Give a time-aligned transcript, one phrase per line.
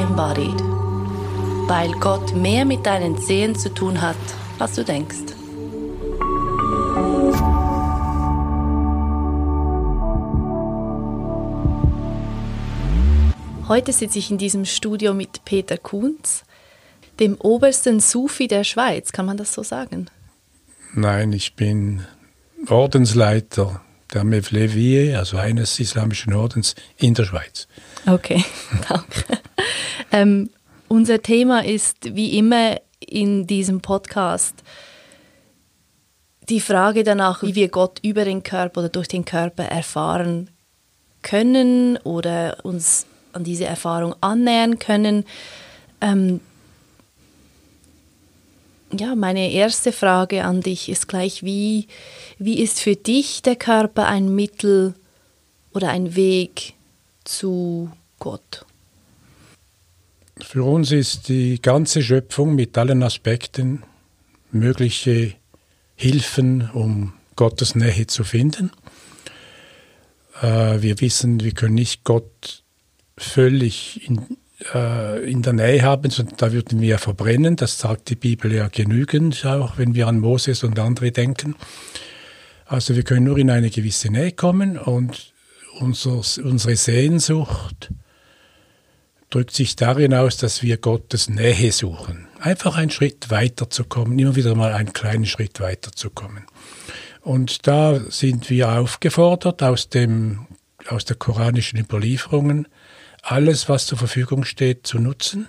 [0.00, 0.60] Embodied.
[1.68, 4.16] Weil Gott mehr mit deinen Zehen zu tun hat,
[4.58, 5.34] als du denkst.
[13.68, 16.44] Heute sitze ich in diesem Studio mit Peter Kunz,
[17.20, 19.12] dem obersten Sufi der Schweiz.
[19.12, 20.06] Kann man das so sagen?
[20.94, 22.06] Nein, ich bin
[22.68, 23.82] Ordensleiter
[24.12, 27.68] der Mevlevi, also eines islamischen Ordens in der Schweiz.
[28.06, 28.42] Okay,
[28.88, 29.38] danke.
[30.12, 30.50] Ähm,
[30.88, 34.62] unser Thema ist wie immer in diesem Podcast
[36.48, 40.50] die Frage danach, wie wir Gott über den Körper oder durch den Körper erfahren
[41.22, 45.24] können oder uns an diese Erfahrung annähern können.
[46.00, 46.40] Ähm,
[48.92, 51.86] ja, meine erste Frage an dich ist gleich, wie,
[52.38, 54.94] wie ist für dich der Körper ein Mittel
[55.72, 56.74] oder ein Weg
[57.22, 58.64] zu Gott?
[60.42, 63.82] Für uns ist die ganze Schöpfung mit allen Aspekten
[64.50, 65.34] mögliche
[65.94, 68.70] Hilfen, um Gottes Nähe zu finden.
[70.42, 72.62] Äh, wir wissen, wir können nicht Gott
[73.16, 74.38] völlig in,
[74.74, 77.56] äh, in der Nähe haben, sondern da würden wir verbrennen.
[77.56, 81.54] Das sagt die Bibel ja genügend, auch wenn wir an Moses und andere denken.
[82.66, 85.32] Also wir können nur in eine gewisse Nähe kommen und
[85.80, 87.90] unser, unsere Sehnsucht
[89.30, 92.26] drückt sich darin aus, dass wir Gottes Nähe suchen.
[92.40, 96.44] Einfach einen Schritt weiter zu kommen, immer wieder mal einen kleinen Schritt weiter zu kommen.
[97.22, 100.46] Und da sind wir aufgefordert, aus, dem,
[100.88, 102.66] aus der koranischen Überlieferungen
[103.22, 105.46] alles, was zur Verfügung steht, zu nutzen.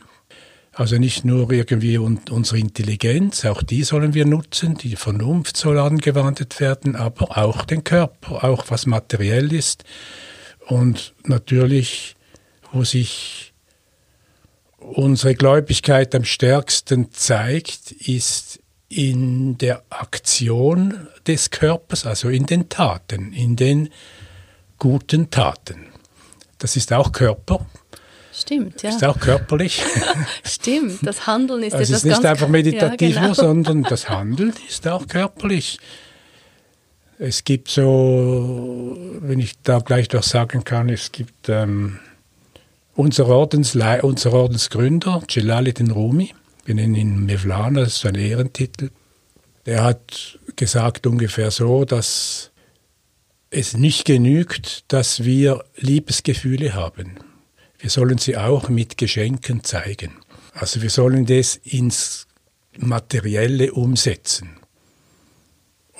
[0.73, 6.59] Also nicht nur irgendwie unsere Intelligenz, auch die sollen wir nutzen, die Vernunft soll angewandt
[6.59, 9.83] werden, aber auch den Körper, auch was materiell ist.
[10.67, 12.15] Und natürlich,
[12.71, 13.50] wo sich
[14.81, 18.59] unsere Gläubigkeit am stärksten zeigt, ist
[18.89, 23.89] in der Aktion des Körpers, also in den Taten, in den
[24.77, 25.87] guten Taten.
[26.57, 27.65] Das ist auch Körper.
[28.33, 28.89] Stimmt, ja.
[28.89, 29.81] Ist auch körperlich.
[30.43, 33.33] Stimmt, das Handeln ist also etwas Es ist nicht einfach meditativ, ja, genau.
[33.33, 35.79] sondern das Handeln ist auch körperlich.
[37.19, 41.99] Es gibt so, wenn ich da gleich noch sagen kann, es gibt ähm,
[42.95, 46.33] unser, Ordenslei unser Ordensgründer, Jalaluddin Rumi,
[46.65, 48.91] wir nennen ihn Mevlana, das ist ein Ehrentitel,
[49.65, 52.51] der hat gesagt ungefähr so, dass
[53.49, 57.15] es nicht genügt, dass wir Liebesgefühle haben.
[57.79, 60.13] Wir sollen sie auch mit Geschenken zeigen.
[60.53, 62.27] Also wir sollen das ins
[62.77, 64.60] Materielle umsetzen.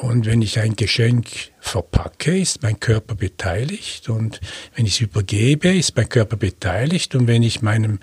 [0.02, 1.28] Und wenn ich ein Geschenk
[1.60, 4.10] verpacke, ist mein Körper beteiligt.
[4.10, 4.42] Und
[4.76, 7.14] wenn ich es übergebe, ist mein Körper beteiligt.
[7.14, 8.00] Und wenn ich meinem,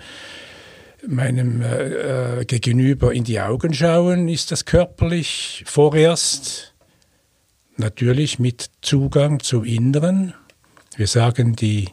[1.05, 6.73] meinem äh, Gegenüber in die Augen schaue, ist das körperlich vorerst
[7.75, 10.33] natürlich mit Zugang zum Inneren.
[10.95, 11.89] Wir sagen, die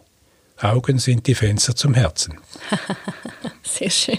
[0.60, 2.38] Augen sind die Fenster zum Herzen.
[3.64, 4.18] Sehr schön.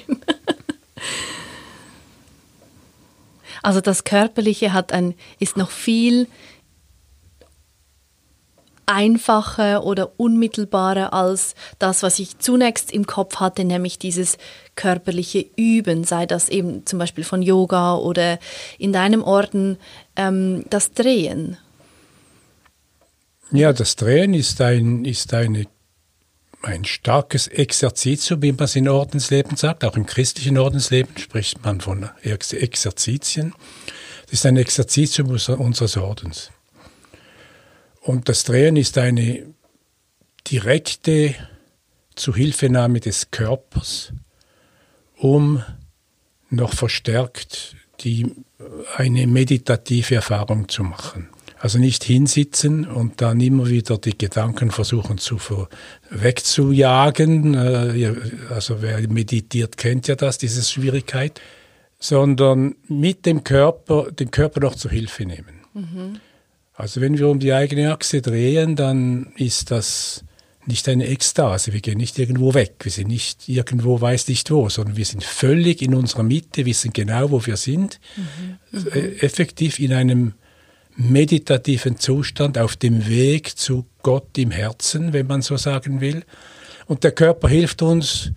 [3.68, 6.28] Also das Körperliche hat ein, ist noch viel
[8.86, 14.38] einfacher oder unmittelbarer als das, was ich zunächst im Kopf hatte, nämlich dieses
[14.76, 18.40] körperliche Üben, sei das eben zum Beispiel von Yoga oder
[18.78, 19.78] in deinem Orden
[20.16, 21.58] ähm, das Drehen.
[23.52, 25.66] Ja, das Drehen ist ein, ist eine,
[26.62, 29.84] ein starkes Exerzitium, wie man es in Ordensleben sagt.
[29.86, 33.54] Auch im christlichen Ordensleben spricht man von Exerzitien.
[34.24, 36.52] Das ist ein Exerzitium unseres Ordens.
[38.02, 39.46] Und das Drehen ist eine
[40.50, 41.36] direkte
[42.16, 44.14] Zuhilfenahme des Körpers,
[45.18, 45.64] um
[46.50, 48.36] noch verstärkt die,
[48.96, 51.30] eine meditative Erfahrung zu machen.
[51.60, 55.40] Also nicht hinsitzen und dann immer wieder die Gedanken versuchen zu
[56.10, 57.56] wegzujagen.
[57.56, 58.14] Äh,
[58.50, 61.42] also wer meditiert, kennt ja das, diese Schwierigkeit.
[62.00, 65.62] Sondern mit dem Körper, den Körper noch zur Hilfe nehmen.
[65.74, 66.20] Mhm.
[66.76, 70.24] Also wenn wir um die eigene Achse drehen, dann ist das
[70.68, 71.74] nicht eine Ekstase.
[71.74, 72.76] Wir gehen nicht irgendwo weg.
[72.84, 76.94] Wir sind nicht irgendwo weiß nicht wo, sondern wir sind völlig in unserer Mitte, wissen
[76.94, 78.00] genau, wo wir sind.
[78.16, 78.80] Mhm.
[78.80, 78.88] Mhm.
[79.22, 80.34] Effektiv in einem
[80.98, 86.24] meditativen Zustand auf dem Weg zu Gott im Herzen, wenn man so sagen will.
[86.88, 88.32] Und der Körper hilft uns,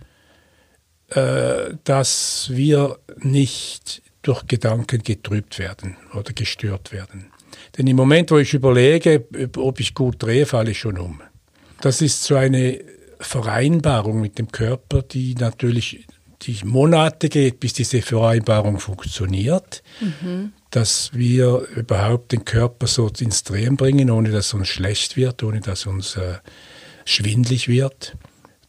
[1.09, 7.31] äh, dass wir nicht durch Gedanken getrübt werden oder gestört werden.
[7.77, 9.25] Denn im Moment, wo ich überlege,
[9.57, 11.21] ob ich gut drehe, falle ich schon um.
[11.81, 12.79] Das ist so eine
[13.19, 16.05] Vereinbarung mit dem Körper, die natürlich
[16.43, 20.53] die Monate geht, bis diese Vereinbarung funktioniert, mhm.
[20.71, 25.59] Dass wir überhaupt den Körper so ins Drehen bringen, ohne dass uns schlecht wird, ohne
[25.59, 26.35] dass uns äh,
[27.05, 28.15] schwindlig wird.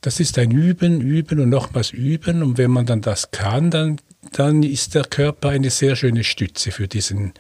[0.01, 2.43] Das ist ein Üben, Üben und nochmals Üben.
[2.43, 4.01] Und wenn man dann das kann, dann,
[4.33, 7.35] dann ist der Körper eine sehr schöne Stütze für diesen,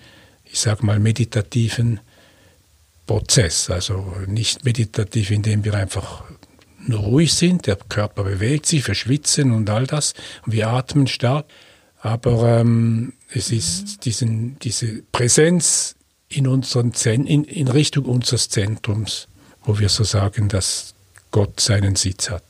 [0.44, 1.98] ich sage mal, meditativen
[3.06, 3.68] Prozess.
[3.68, 6.22] Also nicht meditativ, indem wir einfach
[6.86, 10.14] nur ruhig sind, der Körper bewegt sich, wir schwitzen und all das,
[10.46, 11.46] und wir atmen stark.
[12.00, 15.94] Aber ähm, es ist diesen, diese Präsenz
[16.28, 19.28] in, unseren Zen in, in Richtung unseres Zentrums,
[19.64, 20.94] wo wir so sagen, dass
[21.30, 22.44] Gott seinen Sitz hat.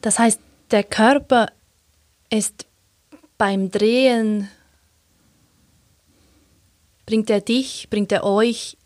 [0.00, 0.38] Das heißt,
[0.70, 1.50] der Körper
[2.30, 2.66] ist
[3.38, 4.48] beim Drehen,
[7.06, 8.76] bringt er dich, bringt er euch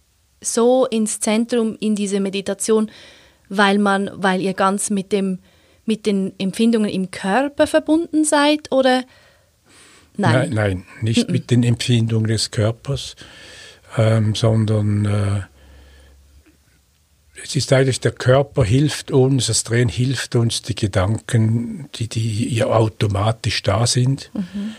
[0.40, 2.90] so ins Zentrum in diese Meditation,
[3.48, 5.38] weil man, weil ihr ganz mit dem
[5.88, 9.04] mit den Empfindungen im Körper verbunden seid oder
[10.18, 10.32] nein?
[10.32, 13.16] Nein, nein nicht mit den Empfindungen des Körpers,
[13.96, 15.40] ähm, sondern äh,
[17.42, 22.54] es ist eigentlich, der Körper hilft uns, das Drehen hilft uns, die Gedanken, die, die
[22.54, 24.74] ja automatisch da sind, mhm.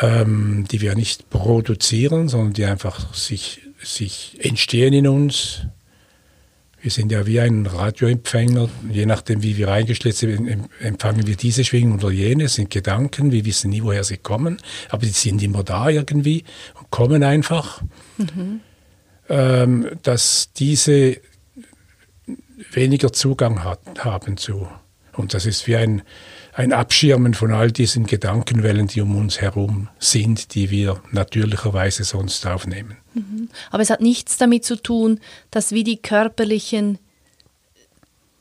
[0.00, 5.62] ähm, die wir nicht produzieren, sondern die einfach sich, sich entstehen in uns.
[6.82, 11.64] Wir sind ja wie ein Radioempfänger, je nachdem, wie wir eingestellt sind, empfangen wir diese
[11.64, 14.58] Schwingung oder jene, das sind Gedanken, wir wissen nie, woher sie kommen,
[14.88, 16.42] aber die sind immer da irgendwie
[16.74, 17.82] und kommen einfach.
[18.18, 18.60] Mhm.
[19.28, 21.18] Ähm, dass diese
[22.72, 24.66] weniger Zugang hat, haben zu.
[25.16, 26.02] Und das ist wie ein,
[26.54, 32.46] ein Abschirmen von all diesen Gedankenwellen, die um uns herum sind, die wir natürlicherweise sonst
[32.46, 32.98] aufnehmen.
[33.14, 33.48] Mhm.
[33.70, 35.20] Aber es hat nichts damit zu tun,
[35.50, 36.98] dass wie die körperlichen,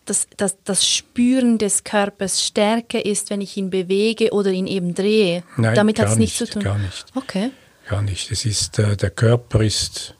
[0.05, 4.93] das, das, das Spüren des Körpers stärker ist, wenn ich ihn bewege oder ihn eben
[4.93, 5.43] drehe.
[5.55, 6.63] Nein, damit hat es nichts zu tun.
[6.63, 7.05] Gar nicht.
[7.15, 7.51] Okay.
[7.87, 8.29] Gar nicht.
[8.29, 10.15] Es ist, äh, der Körper ist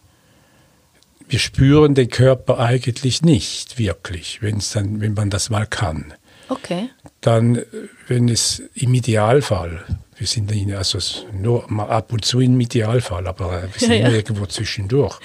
[1.31, 6.13] wir spüren den Körper eigentlich nicht wirklich, wenn's dann, wenn man das mal kann.
[6.49, 6.89] Okay.
[7.21, 7.61] Dann,
[8.07, 9.83] wenn es im Idealfall,
[10.17, 10.99] wir sind also
[11.31, 14.09] nur mal ab und zu im Idealfall, aber wir sind ja, ja.
[14.09, 15.19] irgendwo zwischendurch.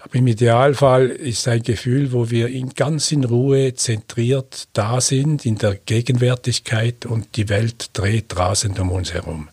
[0.00, 5.44] Aber im Idealfall ist ein Gefühl, wo wir in, ganz in Ruhe zentriert da sind,
[5.44, 9.48] in der Gegenwärtigkeit und die Welt dreht rasend um uns herum.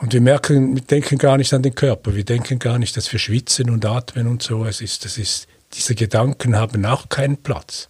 [0.00, 3.10] Und wir merken, wir denken gar nicht an den Körper, wir denken gar nicht, dass
[3.12, 4.64] wir schwitzen und atmen und so.
[4.64, 7.88] Es ist, das ist, diese Gedanken haben auch keinen Platz.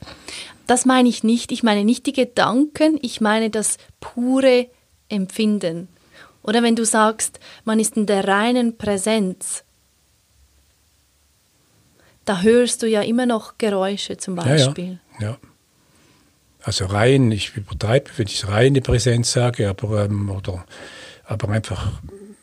[0.67, 1.53] Das meine ich nicht.
[1.53, 4.67] Ich meine nicht die Gedanken, ich meine das pure
[5.09, 5.89] Empfinden.
[6.43, 9.65] Oder wenn du sagst, man ist in der reinen Präsenz,
[12.25, 14.99] da hörst du ja immer noch Geräusche zum Beispiel.
[15.19, 15.29] Ja, ja.
[15.31, 15.39] ja.
[16.63, 20.65] Also rein, ich übertreibe, wenn ich reine Präsenz sage, aber ähm, oder
[21.27, 21.93] aber einfach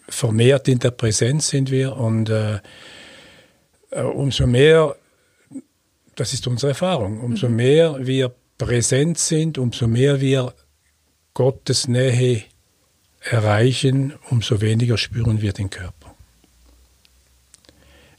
[0.07, 2.59] vermehrt in der Präsenz sind wir und äh,
[3.91, 4.95] äh, umso mehr,
[6.15, 7.55] das ist unsere Erfahrung, umso mhm.
[7.55, 10.53] mehr wir präsent sind, umso mehr wir
[11.33, 12.43] Gottes Nähe
[13.21, 16.13] erreichen, umso weniger spüren wir den Körper.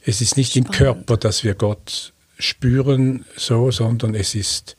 [0.05, 0.69] Es ist nicht Spannend.
[0.69, 4.75] im Körper, dass wir Gott spüren, so, sondern es ist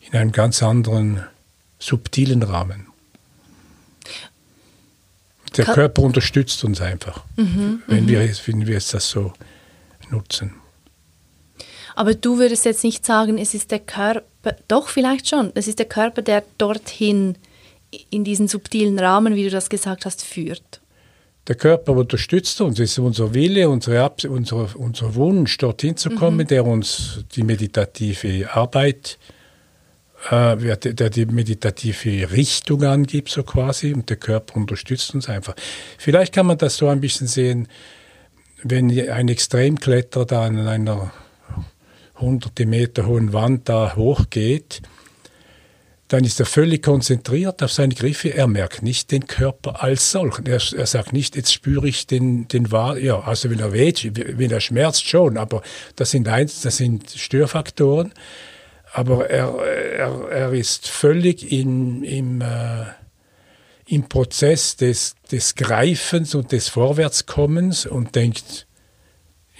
[0.00, 1.24] in einem ganz anderen,
[1.78, 2.86] subtilen Rahmen.
[5.56, 8.08] Der Körper unterstützt uns einfach, mhm, wenn, mhm.
[8.08, 9.32] wir, wenn wir jetzt das so
[10.10, 10.54] nutzen.
[11.98, 15.80] Aber du würdest jetzt nicht sagen, es ist der Körper, doch vielleicht schon, es ist
[15.80, 17.34] der Körper, der dorthin
[18.10, 20.80] in diesen subtilen Rahmen, wie du das gesagt hast, führt.
[21.48, 26.36] Der Körper unterstützt uns, es ist unser Wille, unsere, unser, unser Wunsch, dorthin zu kommen,
[26.36, 26.46] mhm.
[26.46, 29.18] der uns die meditative Arbeit
[30.30, 35.56] äh, äh, der die meditative Richtung angibt, so quasi, und der Körper unterstützt uns einfach.
[35.98, 37.66] Vielleicht kann man das so ein bisschen sehen,
[38.62, 41.10] wenn ein Extremkletterer da an einer
[42.20, 44.82] hunderte Meter hohen Wand da hochgeht,
[46.08, 48.32] dann ist er völlig konzentriert auf seine Griffe.
[48.32, 50.46] Er merkt nicht den Körper als solchen.
[50.46, 54.10] Er, er sagt nicht, jetzt spüre ich den, den Wahr, ja, also wenn er weht,
[54.38, 55.62] wenn er schmerzt schon, aber
[55.96, 58.12] das sind eins, das sind Störfaktoren
[58.92, 62.84] aber er, er, er ist völlig in, im, äh,
[63.86, 68.66] im Prozess des, des Greifens und des Vorwärtskommens und denkt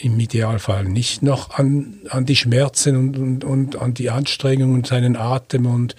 [0.00, 4.86] im Idealfall nicht noch an, an die Schmerzen und, und, und an die Anstrengung und
[4.86, 5.96] seinen Atem und,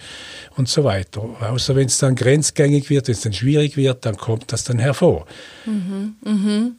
[0.56, 1.22] und so weiter.
[1.40, 4.78] Außer wenn es dann grenzgängig wird, wenn es dann schwierig wird, dann kommt das dann
[4.78, 5.26] hervor.
[5.66, 6.70] Mhm, mh.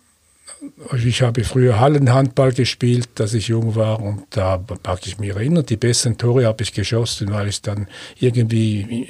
[1.06, 5.66] ich habe früher Hallenhandball gespielt, als ich jung war und da mag ich mich erinnern,
[5.66, 7.88] die besten Tore habe ich geschossen, weil ich dann
[8.20, 9.10] irgendwie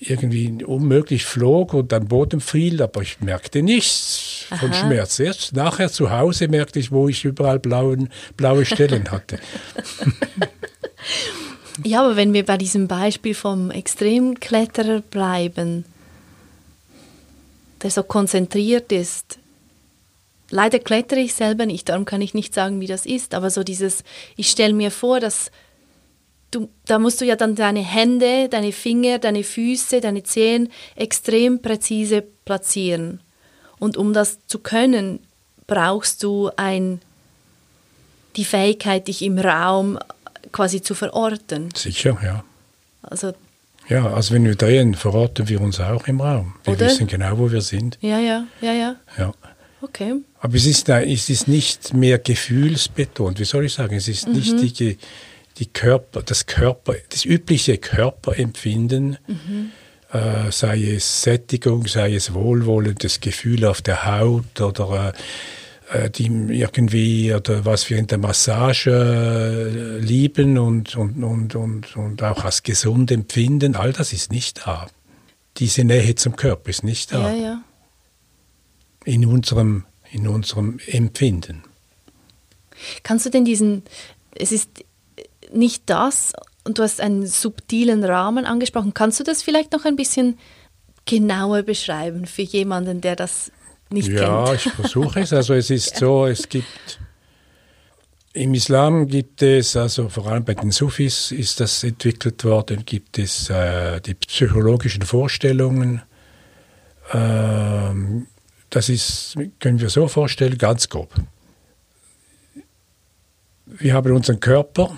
[0.00, 4.03] irgendwie unmöglich flog und am Boden fiel, aber ich merkte nichts
[4.48, 4.74] von Aha.
[4.74, 5.18] Schmerz.
[5.18, 9.38] Erst nachher zu Hause merkte ich, wo ich überall blauen, blaue Stellen hatte.
[11.84, 15.84] ja, aber wenn wir bei diesem Beispiel vom Extremkletterer bleiben,
[17.82, 19.38] der so konzentriert ist,
[20.50, 23.34] Leider klettere ich selber nicht, darum kann ich nicht sagen, wie das ist.
[23.34, 24.04] Aber so dieses,
[24.36, 25.50] ich stelle mir vor, dass
[26.50, 31.60] du, da musst du ja dann deine Hände, deine Finger, deine Füße, deine Zehen extrem
[31.60, 33.20] präzise platzieren.
[33.78, 35.20] Und um das zu können,
[35.66, 37.00] brauchst du ein,
[38.36, 39.98] die Fähigkeit, dich im Raum
[40.52, 41.70] quasi zu verorten.
[41.74, 42.44] Sicher, ja.
[43.02, 43.34] Also
[43.88, 46.54] ja, also wenn wir drehen, verorten wir uns auch im Raum.
[46.64, 46.86] Wir Oder?
[46.86, 47.98] wissen genau, wo wir sind.
[48.00, 48.96] Ja, ja, ja, ja.
[49.18, 49.34] ja.
[49.82, 50.14] Okay.
[50.40, 53.38] Aber es ist, es ist nicht mehr gefühlsbetont.
[53.38, 53.94] Wie soll ich sagen?
[53.94, 54.34] Es ist mhm.
[54.34, 54.96] nicht die,
[55.58, 59.72] die Körper, das Körper, das übliche Körperempfinden, mhm.
[60.14, 65.12] Äh, sei es Sättigung, sei es Wohlwollen, das Gefühl auf der Haut oder
[65.92, 71.96] äh, die irgendwie oder was wir in der Massage äh, lieben und, und, und, und,
[71.96, 74.86] und auch als gesund empfinden, all das ist nicht da.
[75.58, 77.30] Diese Nähe zum Körper ist nicht da.
[77.30, 77.62] Ja, ja
[79.04, 81.62] in unserem, in unserem Empfinden.
[83.02, 83.82] Kannst du denn diesen,
[84.34, 84.70] es ist
[85.52, 86.32] nicht das,
[86.64, 90.38] und du hast einen subtilen Rahmen angesprochen, kannst du das vielleicht noch ein bisschen
[91.04, 93.52] genauer beschreiben für jemanden, der das
[93.90, 94.48] nicht ja, kennt?
[94.48, 95.32] Ja, ich versuche es.
[95.32, 96.98] Also es ist so, es gibt
[98.32, 103.16] im Islam gibt es, also vor allem bei den Sufis ist das entwickelt worden, gibt
[103.16, 106.02] es äh, die psychologischen Vorstellungen,
[107.12, 108.26] ähm,
[108.70, 111.14] das ist, können wir so vorstellen, ganz grob.
[113.66, 114.90] Wir haben unseren Körper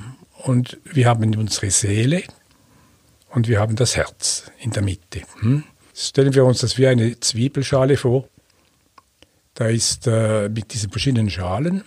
[0.47, 2.23] und wir haben unsere Seele
[3.31, 5.23] und wir haben das Herz in der Mitte.
[5.41, 5.65] Hm?
[5.95, 8.29] Stellen wir uns das wie eine Zwiebelschale vor.
[9.55, 11.83] Da ist äh, mit diesen verschiedenen Schalen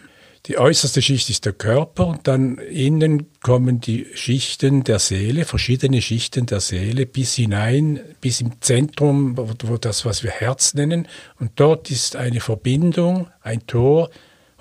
[0.46, 6.01] die äußerste Schicht ist der Körper und dann innen kommen die Schichten der Seele, verschiedene
[6.01, 11.08] Schichten der Seele bis hinein, bis im Zentrum, wo das, was wir Herz nennen.
[11.39, 14.10] Und dort ist eine Verbindung, ein Tor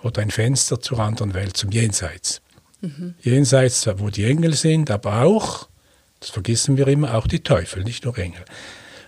[0.03, 2.43] oder ein Fenster zur anderen Welt, zum Jenseits.
[2.81, 3.15] Mhm.
[3.21, 5.69] Jenseits, wo die Engel sind, aber auch,
[6.21, 8.45] das vergessen wir immer, auch die Teufel, nicht nur Engel.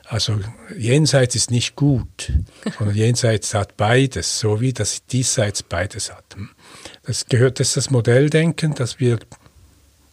[0.06, 0.40] Also
[0.76, 2.32] jenseits ist nicht gut,
[2.78, 6.24] sondern jenseits hat beides, so wie das diesseits beides hat.
[7.04, 9.20] Das gehört, das ist das Modelldenken, das wir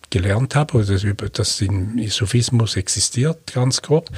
[0.09, 4.09] gelernt haben, oder das, das im Sophismus existiert, ganz grob.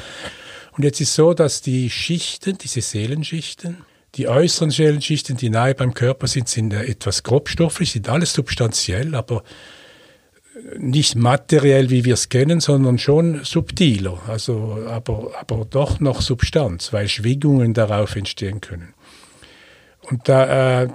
[0.74, 3.78] Und jetzt ist so, dass die Schichten, diese Seelenschichten,
[4.16, 9.44] die äußeren Seelenschichten, die nahe beim Körper sind, sind etwas grobstofflich, sind alles substanziell, aber
[10.78, 16.92] nicht materiell, wie wir es kennen, sondern schon subtiler, also aber, aber doch noch Substanz,
[16.94, 18.94] weil Schwingungen darauf entstehen können.
[20.02, 20.88] Und da, äh,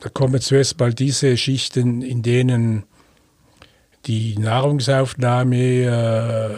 [0.00, 2.84] da kommen zuerst mal diese Schichten, in denen
[4.06, 6.50] die Nahrungsaufnahme äh,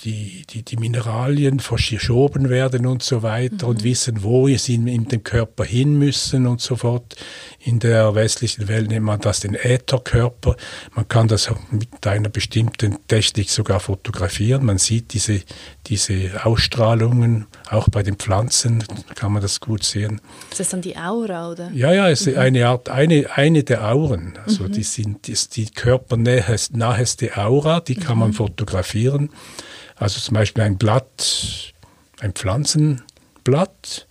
[0.00, 3.70] die, die, die Mineralien verschoben werden und so weiter mhm.
[3.70, 7.16] und wissen, wo sie in, in den Körper hin müssen und so fort.
[7.60, 10.56] In der westlichen Welt nennt man das den Ätherkörper.
[10.94, 14.64] Man kann das mit einer bestimmten Technik sogar fotografieren.
[14.64, 15.42] Man sieht diese,
[15.86, 18.84] diese Ausstrahlungen, auch bei den Pflanzen
[19.14, 20.20] kann man das gut sehen.
[20.50, 21.70] Ist das dann die Aura, oder?
[21.72, 22.40] Ja, ja, es ist mhm.
[22.40, 24.38] eine Art, eine, eine der Auren.
[24.44, 24.72] Also mhm.
[24.72, 28.34] die sind die, die körpernaheste Aura, die kann man mhm.
[28.34, 29.30] fotografieren.
[29.96, 31.72] Also zum Beispiel ein Blatt,
[32.20, 34.06] ein Pflanzenblatt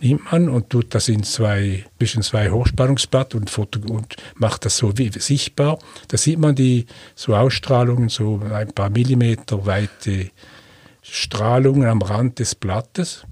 [0.00, 3.56] nimmt man und tut das in zwei, zwischen zwei Hochspannungsblatt und,
[3.88, 5.78] und macht das so wie, sichtbar.
[6.08, 10.30] Da sieht man die so Ausstrahlungen, so ein paar Millimeter weite
[11.02, 13.24] Strahlungen am Rand des Blattes.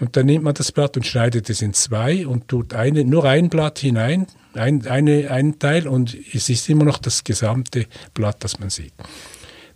[0.00, 3.24] Und dann nimmt man das Blatt und schneidet es in zwei und tut eine, nur
[3.24, 8.36] ein Blatt hinein, ein, eine, einen Teil und es ist immer noch das gesamte Blatt,
[8.40, 8.92] das man sieht.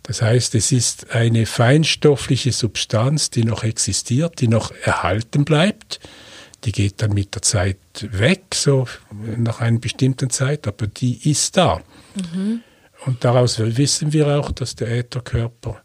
[0.03, 6.01] Das heißt, es ist eine feinstoffliche Substanz, die noch existiert, die noch erhalten bleibt.
[6.65, 8.87] Die geht dann mit der Zeit weg, so
[9.37, 11.81] nach einer bestimmten Zeit, aber die ist da.
[12.15, 12.61] Mhm.
[13.05, 15.81] Und daraus wissen wir auch, dass der Ätherkörper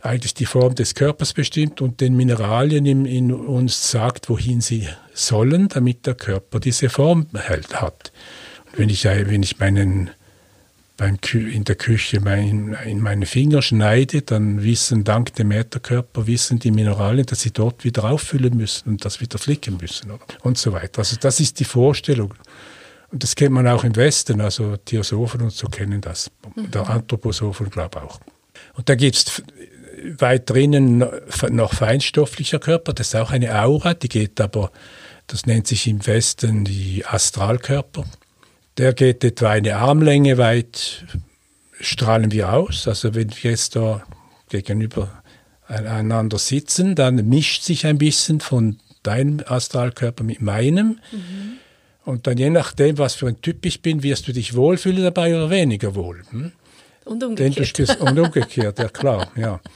[0.00, 4.88] eigentlich die Form des Körpers bestimmt und den Mineralien in, in uns sagt, wohin sie
[5.12, 8.12] sollen, damit der Körper diese Form hält, hat.
[8.66, 10.10] Und wenn ich, wenn ich meinen
[10.98, 16.58] beim in der Küche mein, in meine Finger schneide, dann wissen dank dem Ätherkörper, wissen
[16.58, 20.24] die Mineralien, dass sie dort wieder auffüllen müssen und das wieder flicken müssen oder?
[20.42, 20.98] und so weiter.
[20.98, 22.34] Also das ist die Vorstellung.
[23.10, 26.30] Und das kennt man auch im Westen, also Theosophen und so kennen das.
[26.56, 26.70] Mhm.
[26.72, 28.20] Der Anthroposophen, glaube ich auch.
[28.74, 29.42] Und da gibt es
[30.18, 31.04] weit drinnen
[31.50, 34.72] noch feinstofflicher Körper, das ist auch eine Aura, die geht aber,
[35.28, 38.04] das nennt sich im Westen die Astralkörper.
[38.78, 41.04] Der geht etwa eine Armlänge weit,
[41.80, 42.86] strahlen wir aus.
[42.86, 44.02] Also wenn wir jetzt da
[44.48, 45.22] gegenüber
[45.66, 51.00] einander sitzen, dann mischt sich ein bisschen von deinem Astralkörper mit meinem.
[51.12, 51.58] Mhm.
[52.04, 55.34] Und dann je nachdem, was für ein Typ ich bin, wirst du dich wohlfühlen dabei
[55.34, 56.22] oder weniger wohl.
[56.30, 56.52] Hm?
[57.04, 58.00] Und umgekehrt.
[58.00, 59.60] und umgekehrt, ja klar, ja.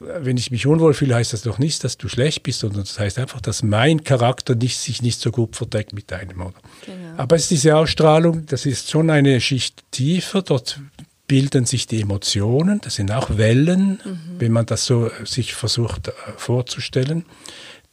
[0.00, 2.98] Wenn ich mich unwohl fühle, heißt das doch nicht, dass du schlecht bist, sondern das
[2.98, 6.40] heißt einfach, dass mein Charakter nicht, sich nicht so gut verdeckt mit deinem.
[6.40, 6.54] Oder?
[6.86, 7.18] Genau.
[7.18, 10.80] Aber es ist diese Ausstrahlung, das ist schon eine Schicht tiefer, dort
[11.26, 14.18] bilden sich die Emotionen, das sind auch Wellen, mhm.
[14.38, 17.24] wenn man das so sich versucht äh, vorzustellen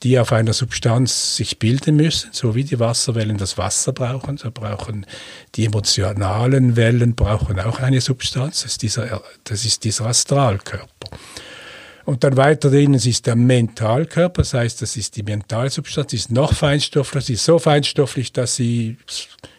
[0.03, 4.51] die auf einer Substanz sich bilden müssen, so wie die Wasserwellen das Wasser brauchen, so
[4.51, 5.05] brauchen
[5.55, 11.09] die emotionalen Wellen brauchen auch eine Substanz, das ist dieser, das ist dieser Astralkörper.
[12.07, 16.53] Und dann weiter drinnen ist der Mentalkörper, das heißt, das ist die Mentalsubstanz, ist noch
[16.53, 18.95] feinstofflicher, sie ist so feinstofflich, dass sie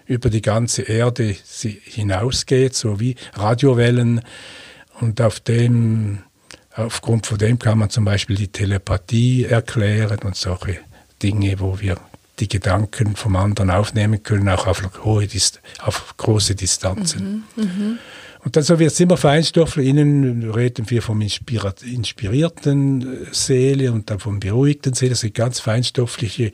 [0.07, 1.37] über die ganze Erde
[1.85, 4.23] hinausgeht, so wie Radiowellen.
[4.99, 6.21] Und auf dem
[6.79, 10.79] Aufgrund von dem kann man zum Beispiel die Telepathie erklären und solche
[11.23, 11.99] Dinge, wo wir
[12.39, 15.29] die Gedanken vom anderen aufnehmen können, auch auf, hohe,
[15.81, 17.45] auf große Distanzen.
[17.57, 17.99] Mhm, mh.
[18.45, 19.83] Und dann so wird es immer feinstoffler.
[19.83, 25.11] Innen reden wir vom inspirierten Seele und dann vom beruhigten Seele.
[25.11, 26.53] Das sind ganz feinstoffliche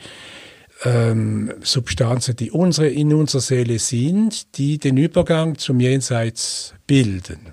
[0.85, 7.53] ähm, Substanzen, die unsere, in unserer Seele sind, die den Übergang zum Jenseits bilden.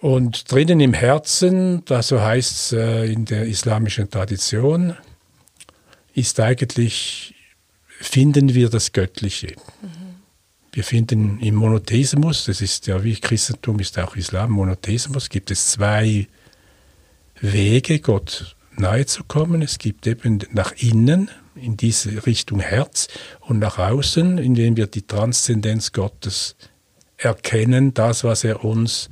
[0.00, 4.96] Und drinnen im Herzen, so heißt es äh, in der islamischen Tradition,
[6.14, 7.34] ist eigentlich,
[7.86, 9.56] finden wir das Göttliche.
[9.82, 10.07] Mhm.
[10.78, 15.72] Wir finden im Monotheismus, das ist ja wie Christentum, ist auch Islam, Monotheismus, gibt es
[15.72, 16.28] zwei
[17.40, 19.60] Wege, Gott nahe zu kommen.
[19.60, 23.08] Es gibt eben nach innen, in diese Richtung Herz,
[23.40, 26.54] und nach außen, indem wir die Transzendenz Gottes
[27.16, 29.10] erkennen, das, was er uns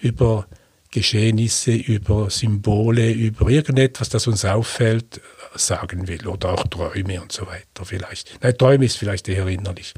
[0.00, 0.46] über
[0.92, 5.20] Geschehnisse, über Symbole, über irgendetwas, das uns auffällt,
[5.54, 6.26] sagen will.
[6.26, 8.38] Oder auch Träume und so weiter vielleicht.
[8.42, 9.94] Nein, Träume ist vielleicht eher innerlich.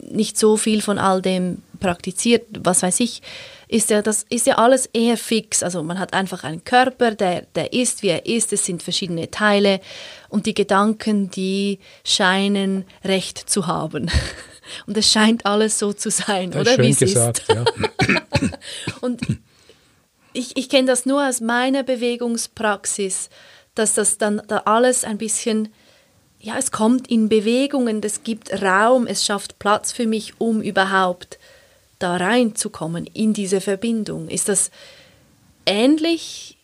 [0.00, 3.22] nicht so viel von all dem praktiziert, was weiß ich,
[3.70, 5.62] ist ja, das ist ja alles eher fix.
[5.62, 8.52] Also man hat einfach einen Körper, der, der ist, wie er ist.
[8.52, 9.80] Es sind verschiedene Teile
[10.28, 14.10] und die Gedanken, die scheinen Recht zu haben.
[14.86, 16.74] Und es scheint alles so zu sein, das oder?
[16.74, 17.48] Schön wie es gesagt, ist.
[17.48, 17.64] Ja.
[19.00, 19.20] und
[20.32, 23.30] ich, ich kenne das nur aus meiner Bewegungspraxis,
[23.74, 25.70] dass das dann da alles ein bisschen
[26.38, 31.38] ja, es kommt in Bewegungen, es gibt Raum, es schafft Platz für mich, um überhaupt
[32.02, 34.28] da reinzukommen in diese Verbindung?
[34.28, 34.70] Ist das
[35.66, 36.58] ähnlich?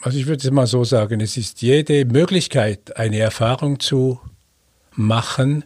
[0.00, 4.20] Also ich würde es mal so sagen, es ist jede Möglichkeit, eine Erfahrung zu
[4.92, 5.64] machen,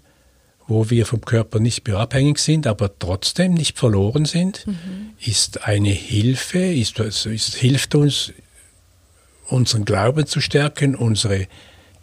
[0.66, 5.10] wo wir vom Körper nicht mehr abhängig sind, aber trotzdem nicht verloren sind, mhm.
[5.20, 8.32] ist eine Hilfe, ist, ist, hilft uns,
[9.48, 11.46] unseren Glauben zu stärken, unsere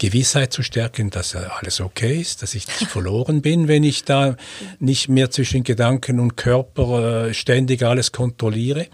[0.00, 4.36] Gewissheit zu stärken, dass alles okay ist, dass ich nicht verloren bin, wenn ich da
[4.80, 8.86] nicht mehr zwischen Gedanken und Körper äh, ständig alles kontrolliere.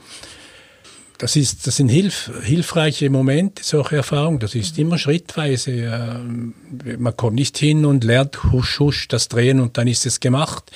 [1.18, 4.40] Das, ist, das sind hilf, hilfreiche Momente, solche Erfahrungen.
[4.40, 5.70] Das ist immer schrittweise.
[5.70, 10.20] Äh, man kommt nicht hin und lernt husch, husch das Drehen und dann ist es
[10.20, 10.70] gemacht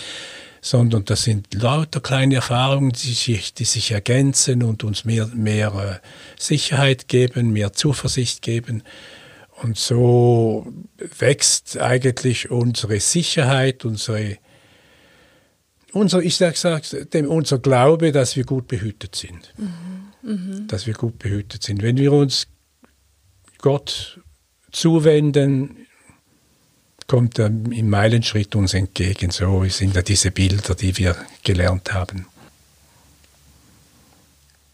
[0.62, 6.00] sondern das sind lauter kleine Erfahrungen, die sich, die sich ergänzen und uns mehr, mehr
[6.02, 6.06] äh,
[6.38, 8.82] Sicherheit geben, mehr Zuversicht geben.
[9.62, 10.72] Und so
[11.18, 14.38] wächst eigentlich unsere Sicherheit, unsere,
[15.92, 16.84] unser, ich sage sag,
[17.28, 19.52] unser Glaube, dass wir gut behütet sind.
[19.58, 20.00] Mhm.
[20.22, 20.66] Mhm.
[20.66, 21.82] Dass wir gut behütet sind.
[21.82, 22.46] Wenn wir uns
[23.58, 24.20] Gott
[24.72, 25.86] zuwenden,
[27.06, 29.30] kommt er im Meilenschritt uns entgegen.
[29.30, 32.26] So sind ja diese Bilder, die wir gelernt haben.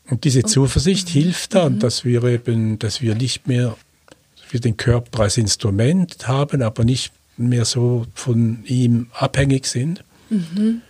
[0.09, 1.79] Und diese Zuversicht hilft dann, mhm.
[1.81, 3.77] dass wir eben, dass wir nicht mehr,
[4.51, 10.05] wir den Körper als Instrument haben, aber nicht mehr so von ihm abhängig sind.
[10.31, 10.83] Mhm.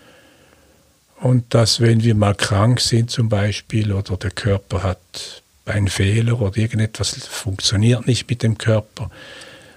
[1.20, 6.40] Und dass, wenn wir mal krank sind zum Beispiel oder der Körper hat einen Fehler
[6.40, 9.10] oder irgendetwas funktioniert nicht mit dem Körper,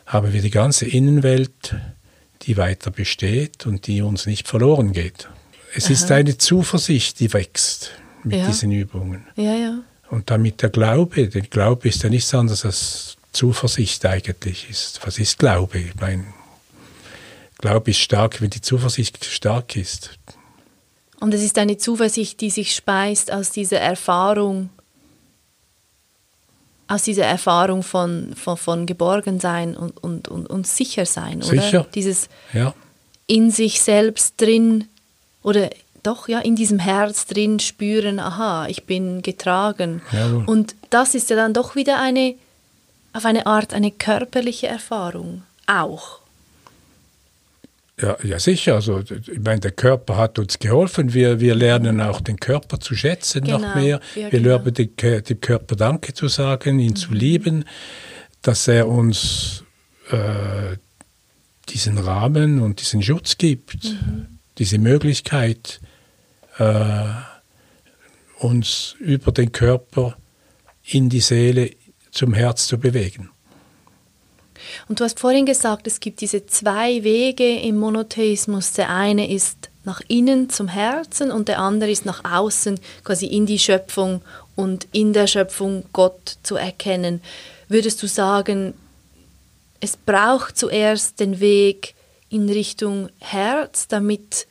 [0.06, 1.76] haben wir die ganze Innenwelt,
[2.44, 5.30] die weiter besteht und die uns nicht verloren geht.
[5.74, 5.94] Es Aha.
[5.94, 7.92] ist eine Zuversicht, die wächst
[8.24, 8.48] mit ja.
[8.48, 9.26] diesen Übungen.
[9.36, 9.80] Ja, ja.
[10.10, 15.00] Und damit der Glaube, der Glaube ist ja nichts anderes als Zuversicht eigentlich ist.
[15.06, 15.80] Was ist Glaube?
[15.80, 16.26] Ich meine,
[17.58, 20.18] Glaube ist stark, wenn die Zuversicht stark ist.
[21.20, 24.70] Und es ist eine Zuversicht, die sich speist aus dieser Erfahrung
[26.90, 31.62] aus dieser Erfahrung von, von, von Geborgensein und, und, und, und Sichersein, oder?
[31.62, 31.88] Sicher.
[31.94, 32.74] Dieses ja.
[33.28, 34.88] in sich selbst drin
[35.44, 35.70] oder
[36.02, 40.02] doch ja in diesem Herz drin spüren, aha, ich bin getragen.
[40.12, 40.46] Jawohl.
[40.46, 42.34] Und das ist ja dann doch wieder eine
[43.14, 46.20] auf eine Art eine körperliche Erfahrung auch.
[48.02, 48.76] Ja, ja, sicher.
[48.76, 51.14] Also, ich meine, der Körper hat uns geholfen.
[51.14, 53.60] Wir, wir lernen auch den Körper zu schätzen genau.
[53.60, 54.00] noch mehr.
[54.16, 54.58] Ja, wir genau.
[54.58, 56.96] lernen dem, dem, Körper Danke zu sagen, ihn mhm.
[56.96, 57.66] zu lieben,
[58.42, 59.64] dass er uns
[60.12, 60.78] äh,
[61.68, 64.40] diesen Rahmen und diesen Schutz gibt, mhm.
[64.58, 65.82] diese Möglichkeit,
[66.58, 67.04] äh,
[68.40, 70.16] uns über den Körper
[70.86, 71.72] in die Seele
[72.20, 73.30] zum Herz zu bewegen.
[74.90, 78.74] Und du hast vorhin gesagt, es gibt diese zwei Wege im Monotheismus.
[78.74, 83.46] Der eine ist nach innen zum Herzen und der andere ist nach außen, quasi in
[83.46, 84.22] die Schöpfung
[84.58, 87.22] und in der Schöpfung Gott zu erkennen.
[87.70, 88.74] Würdest du sagen,
[89.80, 91.96] es braucht zuerst den Weg
[92.30, 94.46] in Richtung Herz, damit,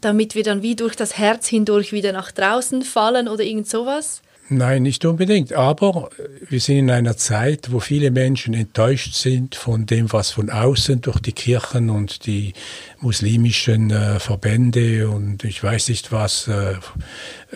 [0.00, 4.22] damit wir dann wie durch das Herz hindurch wieder nach draußen fallen oder irgend sowas?
[4.50, 5.54] Nein, nicht unbedingt.
[5.54, 6.10] Aber
[6.48, 11.00] wir sind in einer Zeit, wo viele Menschen enttäuscht sind von dem, was von außen
[11.00, 12.52] durch die Kirchen und die
[13.00, 16.76] muslimischen äh, Verbände und ich weiß nicht was äh,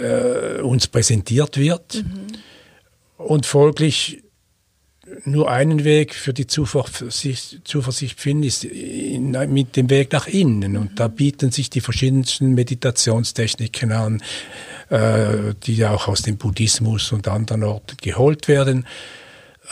[0.00, 1.96] äh, uns präsentiert wird.
[1.96, 2.26] Mhm.
[3.18, 4.22] Und folglich
[5.24, 10.76] nur einen Weg für die Zuversicht, Zuversicht finden, ist in, mit dem Weg nach innen.
[10.76, 14.22] Und da bieten sich die verschiedensten Meditationstechniken an,
[14.90, 18.86] äh, die ja auch aus dem Buddhismus und anderen Orten geholt werden.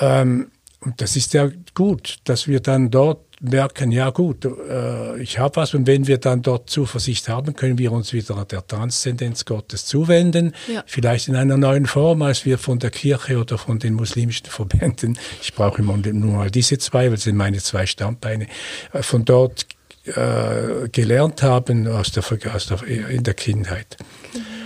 [0.01, 0.51] Ähm,
[0.81, 5.57] und das ist ja gut, dass wir dann dort merken, ja gut, äh, ich habe
[5.57, 9.85] was und wenn wir dann dort Zuversicht haben, können wir uns wieder der Transzendenz Gottes
[9.85, 10.83] zuwenden, ja.
[10.87, 15.19] vielleicht in einer neuen Form, als wir von der Kirche oder von den muslimischen Verbänden,
[15.43, 18.47] ich brauche immer nur mal diese zwei, weil es sind meine zwei Standbeine,
[18.93, 19.67] äh, von dort
[20.05, 22.25] äh, gelernt haben aus der,
[22.55, 23.97] aus der, in der Kindheit.
[24.33, 24.66] Mhm.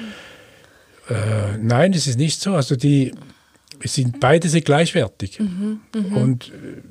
[1.10, 2.54] Äh, nein, es ist nicht so.
[2.54, 3.12] Also die
[3.82, 5.40] es sind beide sind gleichwertig.
[5.40, 6.16] Mhm, mh.
[6.16, 6.82] Und äh,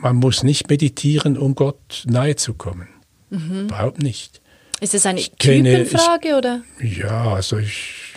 [0.00, 2.88] man muss nicht meditieren, um Gott nahe zu kommen.
[3.30, 3.64] Mhm.
[3.64, 4.40] Überhaupt nicht.
[4.80, 6.62] Ist es eine ich Typenfrage ich, oder?
[6.80, 8.14] Ja, also ich,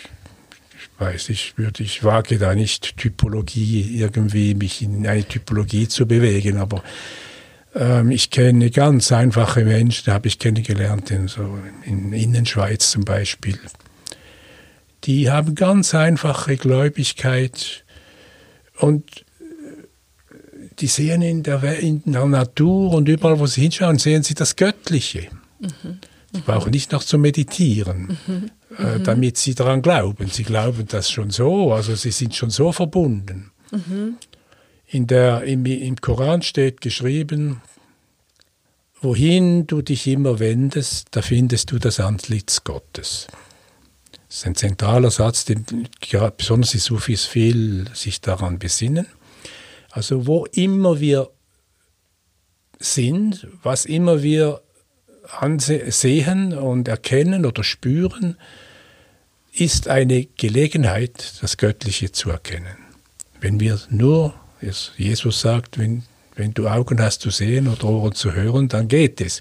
[0.74, 6.06] ich weiß, ich würde, ich wage da nicht Typologie irgendwie mich in eine Typologie zu
[6.06, 6.82] bewegen, aber
[7.74, 13.60] ähm, ich kenne ganz einfache Menschen, habe ich kennengelernt in so in Innenschweiz zum Beispiel.
[15.06, 17.84] Die haben ganz einfache Gläubigkeit
[18.78, 19.24] und
[20.80, 24.56] die sehen in der, in der Natur und überall, wo sie hinschauen, sehen sie das
[24.56, 25.28] Göttliche.
[25.60, 26.00] Mhm.
[26.32, 28.50] Sie brauchen nicht noch zu meditieren, mhm.
[28.78, 29.04] äh, mhm.
[29.04, 30.28] damit sie daran glauben.
[30.28, 33.52] Sie glauben das schon so, also sie sind schon so verbunden.
[33.70, 34.16] Mhm.
[34.88, 37.62] In der, im, Im Koran steht geschrieben,
[39.00, 43.28] wohin du dich immer wendest, da findest du das Antlitz Gottes.
[44.28, 45.64] Das ist ein zentraler Satz, den
[46.36, 49.06] besonders die Sufis viel sich daran besinnen.
[49.90, 51.30] Also wo immer wir
[52.78, 54.60] sind, was immer wir
[55.58, 58.36] sehen und erkennen oder spüren,
[59.52, 62.76] ist eine Gelegenheit, das Göttliche zu erkennen.
[63.40, 64.34] Wenn wir nur,
[64.96, 66.02] Jesus sagt, wenn,
[66.34, 69.40] wenn du Augen hast zu sehen oder Ohren zu hören, dann geht es.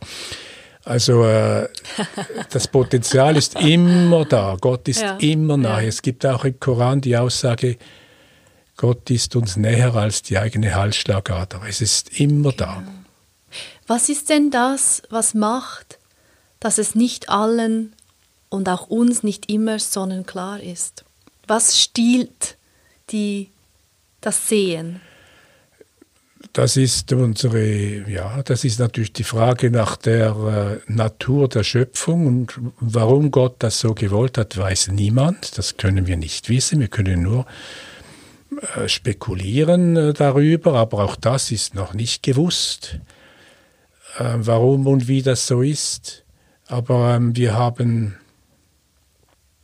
[0.85, 1.67] Also äh,
[2.51, 4.55] das Potenzial ist immer da.
[4.61, 5.17] Gott ist ja.
[5.17, 5.81] immer nahe.
[5.81, 5.89] Ja.
[5.89, 7.77] Es gibt auch im Koran die Aussage,
[8.77, 11.61] Gott ist uns näher als die eigene Halsschlagader.
[11.67, 12.65] Es ist immer genau.
[12.65, 12.83] da.
[13.87, 15.97] Was ist denn das, was macht,
[16.59, 17.93] dass es nicht allen
[18.49, 21.03] und auch uns nicht immer sonnenklar ist?
[21.47, 22.57] Was stiehlt
[23.11, 23.49] die,
[24.21, 25.01] das Sehen?
[26.55, 32.27] Das ist unsere, ja, das ist natürlich die Frage nach der äh, Natur der Schöpfung
[32.27, 35.57] und warum Gott das so gewollt hat, weiß niemand.
[35.57, 36.79] Das können wir nicht wissen.
[36.79, 37.45] Wir können nur
[38.77, 42.99] äh, spekulieren äh, darüber, aber auch das ist noch nicht gewusst,
[44.17, 46.23] äh, warum und wie das so ist.
[46.67, 48.15] Aber ähm, wir haben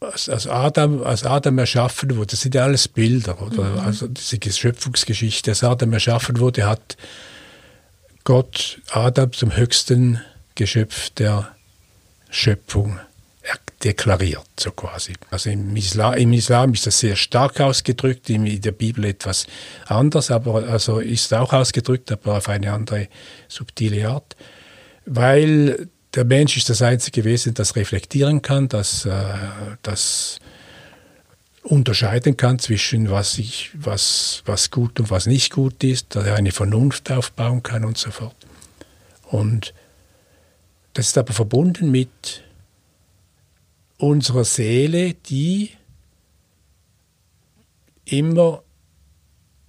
[0.02, 3.64] als, Adam, als Adam erschaffen wurde, das sind ja alles Bilder, oder?
[3.64, 3.80] Mhm.
[3.80, 6.98] Also diese Schöpfungsgeschichte, als Adam erschaffen wurde, hat
[8.24, 10.22] Gott Adam zum höchsten
[10.56, 11.56] Geschöpf der
[12.30, 13.00] Schöpfung
[13.84, 15.14] deklariert, so quasi.
[15.32, 19.48] Also im Islam, im Islam ist das sehr stark ausgedrückt, in der Bibel etwas
[19.88, 23.08] anders, aber also ist auch ausgedrückt, aber auf eine andere
[23.48, 24.36] subtile Art,
[25.06, 29.34] weil der Mensch ist das einzige Wesen, das reflektieren kann, das, äh,
[29.82, 30.40] das
[31.64, 36.36] unterscheiden kann zwischen was, ich, was, was gut und was nicht gut ist, dass er
[36.36, 38.36] eine Vernunft aufbauen kann und so fort.
[39.24, 39.74] Und
[40.94, 42.44] das ist aber verbunden mit
[43.98, 45.72] unserer Seele, die
[48.04, 48.64] immer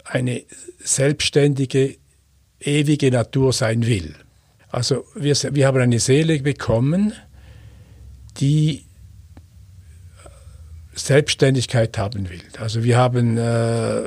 [0.04, 0.42] eine
[0.78, 1.96] selbstständige,
[2.58, 4.16] ewige Natur sein will.
[4.72, 7.12] Also wir, wir haben eine Seele bekommen,
[8.38, 8.86] die
[10.94, 12.40] Selbstständigkeit haben will.
[12.58, 14.02] Also wir haben äh,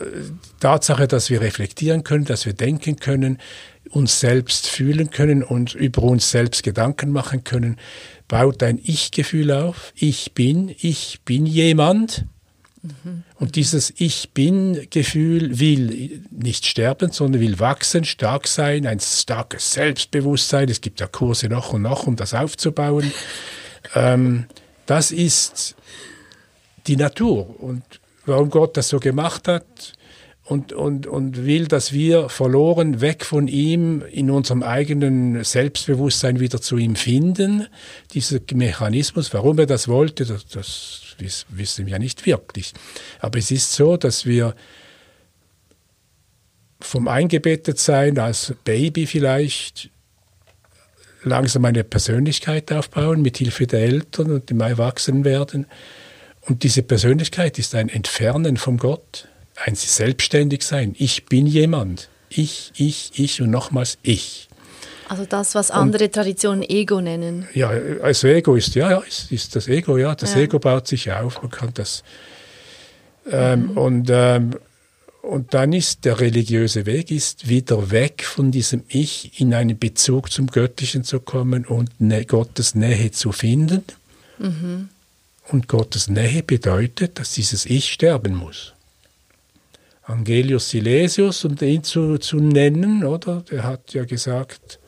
[0.60, 3.38] Tatsache, dass wir reflektieren können, dass wir denken können,
[3.92, 7.78] uns selbst fühlen können und über uns selbst Gedanken machen können,
[8.28, 9.94] baut ein Ich-Gefühl auf.
[9.96, 12.26] Ich bin, ich bin jemand.
[13.40, 20.70] Und dieses Ich bin-Gefühl will nicht sterben, sondern will wachsen, stark sein, ein starkes Selbstbewusstsein.
[20.70, 23.12] Es gibt ja Kurse noch und noch, um das aufzubauen.
[23.94, 24.46] Ähm,
[24.86, 25.76] das ist
[26.88, 27.62] die Natur.
[27.62, 27.84] Und
[28.26, 29.94] warum Gott das so gemacht hat
[30.46, 36.62] und, und, und will, dass wir verloren weg von ihm in unserem eigenen Selbstbewusstsein wieder
[36.62, 37.68] zu ihm finden.
[38.14, 42.74] Dieser Mechanismus, warum er das wollte, das, das wissen wir nicht wirklich.
[43.20, 44.56] Aber es ist so, dass wir
[46.80, 49.90] vom Eingebettetsein als Baby vielleicht
[51.24, 55.66] langsam eine Persönlichkeit aufbauen mit Hilfe der Eltern und dem Erwachsenwerden.
[56.42, 60.96] Und diese Persönlichkeit ist ein Entfernen vom Gott, ein Selbstständigsein.
[60.98, 62.10] Ich bin jemand.
[62.30, 64.48] Ich, ich, ich und nochmals ich.
[65.08, 67.48] Also das, was andere und, Traditionen Ego nennen.
[67.54, 70.16] Ja, also Ego ist, ja, ja, ist, ist das Ego, ja.
[70.16, 70.42] Das ja.
[70.42, 72.04] Ego baut sich auf, man kann das.
[73.30, 73.78] Ähm, mhm.
[73.78, 74.52] und, ähm,
[75.22, 80.32] und dann ist der religiöse Weg, ist wieder weg von diesem Ich in einen Bezug
[80.32, 83.84] zum Göttlichen zu kommen und ne, Gottes Nähe zu finden.
[84.38, 84.90] Mhm.
[85.48, 88.74] Und Gottes Nähe bedeutet, dass dieses Ich sterben muss.
[90.04, 93.44] Angelius Silesius, um ihn zu, zu nennen, oder?
[93.50, 94.80] Der hat ja gesagt,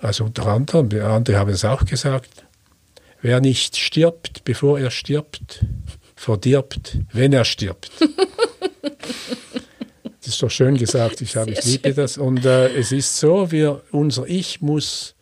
[0.00, 2.44] also unter anderem, andere haben es auch gesagt,
[3.20, 5.64] wer nicht stirbt, bevor er stirbt,
[6.14, 7.90] verdirbt, wenn er stirbt.
[10.02, 12.18] das ist doch schön gesagt, ich, habe, ich liebe das.
[12.18, 15.14] Und äh, es ist so, wir, unser Ich muss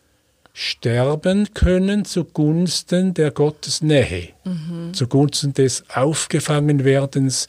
[0.52, 4.94] sterben können zugunsten der Gottesnähe, mhm.
[4.94, 7.46] zugunsten des Aufgefangenwerdens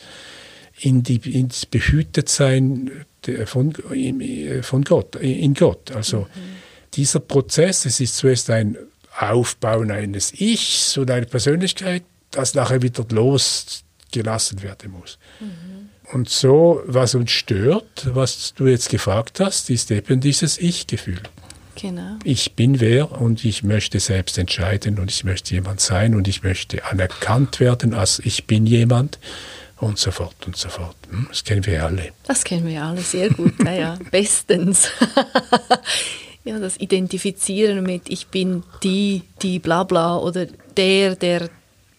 [0.79, 3.05] in die, ins Behütetsein
[3.45, 3.73] von,
[4.61, 5.91] von Gott, in Gott.
[5.91, 8.77] Also mhm dieser Prozess, es ist zuerst ein
[9.19, 15.17] Aufbauen eines Ichs und einer Persönlichkeit, das nachher wieder losgelassen werden muss.
[15.39, 15.89] Mhm.
[16.13, 21.21] Und so, was uns stört, was du jetzt gefragt hast, ist eben dieses Ich-Gefühl.
[21.79, 22.17] Genau.
[22.23, 26.41] Ich bin wer und ich möchte selbst entscheiden und ich möchte jemand sein und ich
[26.43, 29.19] möchte anerkannt werden als ich bin jemand
[29.79, 30.95] und so fort und so fort.
[31.09, 32.09] Hm, das kennen wir alle.
[32.23, 33.99] Das kennen wir alle sehr gut, ja, ja.
[34.09, 34.89] bestens.
[36.47, 41.49] ja, das Identifizieren mit ich bin die, die bla bla oder der, der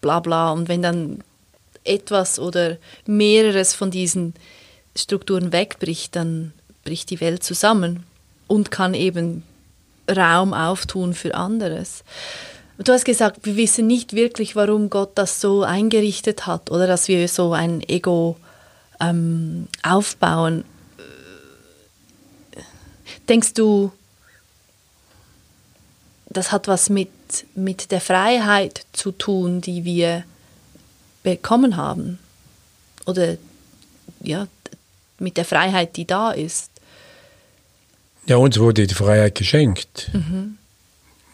[0.00, 0.52] bla bla.
[0.52, 1.22] Und wenn dann
[1.84, 4.34] etwas oder mehreres von diesen
[4.96, 6.52] Strukturen wegbricht, dann
[6.84, 8.04] bricht die Welt zusammen
[8.46, 9.42] und kann eben
[10.10, 12.02] Raum auftun für anderes.
[12.78, 17.08] Du hast gesagt, wir wissen nicht wirklich, warum Gott das so eingerichtet hat oder dass
[17.08, 18.36] wir so ein Ego
[19.00, 20.64] ähm, aufbauen.
[23.28, 23.92] Denkst du,
[26.38, 27.10] das hat was mit,
[27.56, 30.22] mit der Freiheit zu tun, die wir
[31.24, 32.20] bekommen haben?
[33.06, 33.36] Oder
[34.20, 34.46] ja,
[35.18, 36.70] mit der Freiheit, die da ist?
[38.26, 40.10] Ja, uns wurde die Freiheit geschenkt.
[40.12, 40.58] Mhm.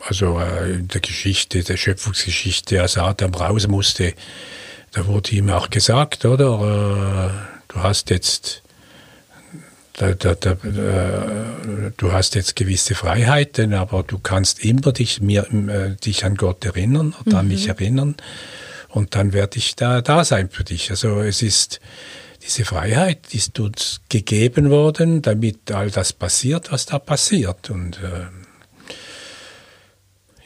[0.01, 4.15] Also äh, in der Geschichte, der Schöpfungsgeschichte, als Adam raus musste,
[4.93, 6.49] da wurde ihm auch gesagt, oder?
[6.49, 8.63] Äh, du hast jetzt
[9.95, 15.47] da, da, da, äh, du hast jetzt gewisse Freiheiten, aber du kannst immer dich, mir,
[15.53, 17.39] äh, dich an Gott erinnern oder mhm.
[17.39, 18.17] an mich erinnern
[18.89, 20.91] und dann werde ich da, da sein für dich.
[20.91, 21.81] Also es ist
[22.45, 27.71] diese Freiheit ist uns gegeben worden, damit all das passiert, was da passiert.
[27.71, 28.27] Und äh,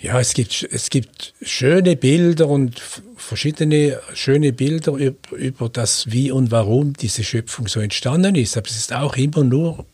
[0.00, 2.80] ja, es gibt, es gibt schöne Bilder und
[3.16, 8.56] verschiedene schöne Bilder über, über das, wie und warum diese Schöpfung so entstanden ist.
[8.56, 9.86] Aber es ist auch immer nur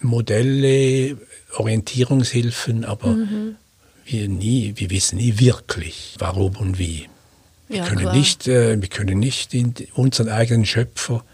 [0.00, 1.18] Modelle,
[1.54, 3.56] Orientierungshilfen, aber mhm.
[4.06, 7.08] wir, nie, wir wissen nie wirklich, warum und wie.
[7.68, 11.24] Wir, ja, können, nicht, äh, wir können nicht in unseren eigenen Schöpfer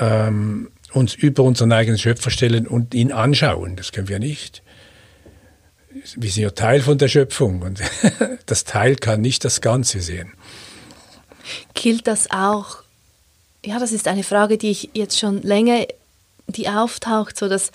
[0.00, 3.76] ähm, uns über unseren eigenen Schöpfer stellen und ihn anschauen.
[3.76, 4.62] Das können wir nicht
[6.16, 7.80] wir sind ja Teil von der Schöpfung und
[8.46, 10.32] das Teil kann nicht das Ganze sehen.
[11.74, 12.78] Gilt das auch?
[13.64, 15.86] Ja, das ist eine Frage, die ich jetzt schon länger,
[16.48, 17.72] die auftaucht, so dass,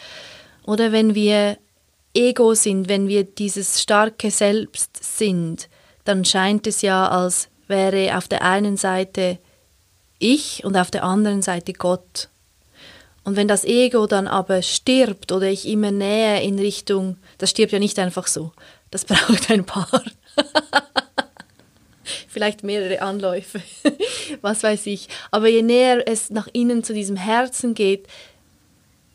[0.66, 1.58] oder wenn wir
[2.14, 5.70] Ego sind, wenn wir dieses starke Selbst sind,
[6.04, 9.38] dann scheint es ja, als wäre auf der einen Seite
[10.20, 12.30] ich und auf der anderen Seite Gott.
[13.24, 17.72] Und wenn das Ego dann aber stirbt oder ich immer näher in Richtung, das stirbt
[17.72, 18.52] ja nicht einfach so,
[18.92, 20.04] das braucht ein paar.
[22.28, 23.62] Vielleicht mehrere Anläufe,
[24.42, 25.10] was weiß ich.
[25.32, 28.08] Aber je näher es nach innen zu diesem Herzen geht,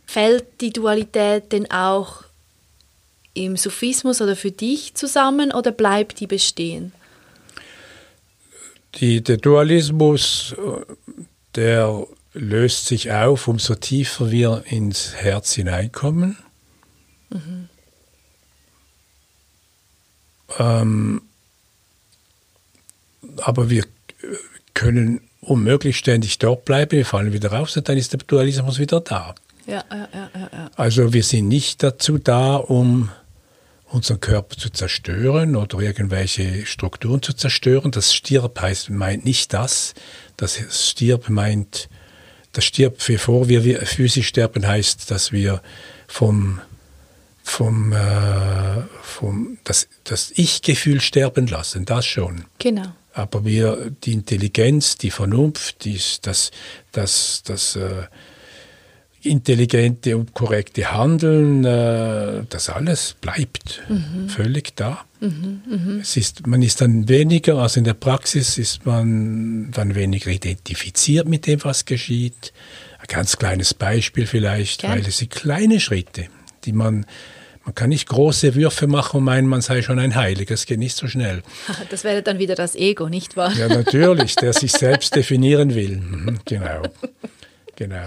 [0.07, 2.25] fällt die Dualität denn auch
[3.35, 6.93] im Sufismus oder für dich zusammen oder bleibt die bestehen?
[8.97, 10.55] Die, der Dualismus,
[11.55, 16.39] der löst sich auf, umso tiefer wir ins Herz hineinkommen.
[17.31, 17.69] Mhm.
[20.59, 21.23] Ähm,
[23.39, 23.85] aber wir
[24.75, 29.01] können unmöglich ständig dort bleiben, wir fallen wieder raus und dann ist der Dualismus wieder
[29.01, 29.35] da.
[29.67, 30.71] Ja, ja, ja, ja.
[30.77, 33.11] Also wir sind nicht dazu da, um
[33.87, 37.91] unseren Körper zu zerstören oder irgendwelche Strukturen zu zerstören.
[37.91, 39.95] Das Stirb heißt, meint nicht das.
[40.37, 41.89] Das Stirb meint
[42.57, 45.61] das stirbt, bevor wir physisch sterben, heißt, dass wir
[46.09, 46.61] vom,
[47.47, 52.45] vom, äh, vom das, das Ich-Gefühl sterben lassen, das schon.
[52.59, 52.89] Genau.
[53.15, 56.51] Aber wir, die Intelligenz, die Vernunft, dies, das,
[56.91, 58.09] das, das äh,
[59.23, 64.29] intelligente und korrekte Handeln, äh, das alles bleibt mhm.
[64.29, 65.05] völlig da.
[65.21, 66.01] Mhm, mh.
[66.03, 71.29] Es ist, man ist dann weniger, also in der Praxis ist man dann weniger identifiziert
[71.29, 72.53] mit dem, was geschieht.
[72.99, 74.93] Ein ganz kleines Beispiel vielleicht, Gern.
[74.93, 76.27] weil es sind kleine Schritte,
[76.65, 77.07] die man
[77.67, 80.55] man kann nicht große Würfe machen und meinen, man sei schon ein Heiliger.
[80.55, 81.43] Es geht nicht so schnell.
[81.91, 83.53] Das wäre dann wieder das Ego, nicht wahr?
[83.55, 85.97] Ja, natürlich, der sich selbst definieren will.
[85.97, 86.83] Mhm, genau.
[87.75, 88.07] Genau.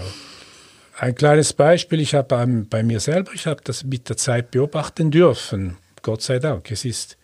[0.98, 5.10] Ein kleines Beispiel, ich habe bei mir selber, ich habe das mit der Zeit beobachten
[5.10, 6.70] dürfen, Gott sei Dank.
[6.70, 7.16] Es ist,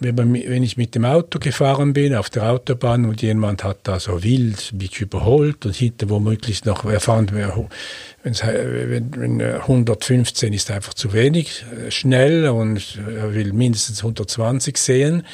[0.00, 4.22] wenn, ich mit dem Auto gefahren bin auf der Autobahn und jemand hat da so
[4.22, 11.64] wild mich überholt und hinter womöglich noch erfahren, wenn, wenn 115 ist einfach zu wenig
[11.86, 15.24] äh, schnell und er will mindestens 120 sehen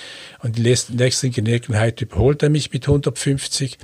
[0.43, 3.79] und die nächste Gelegenheit überholt er mich mit 150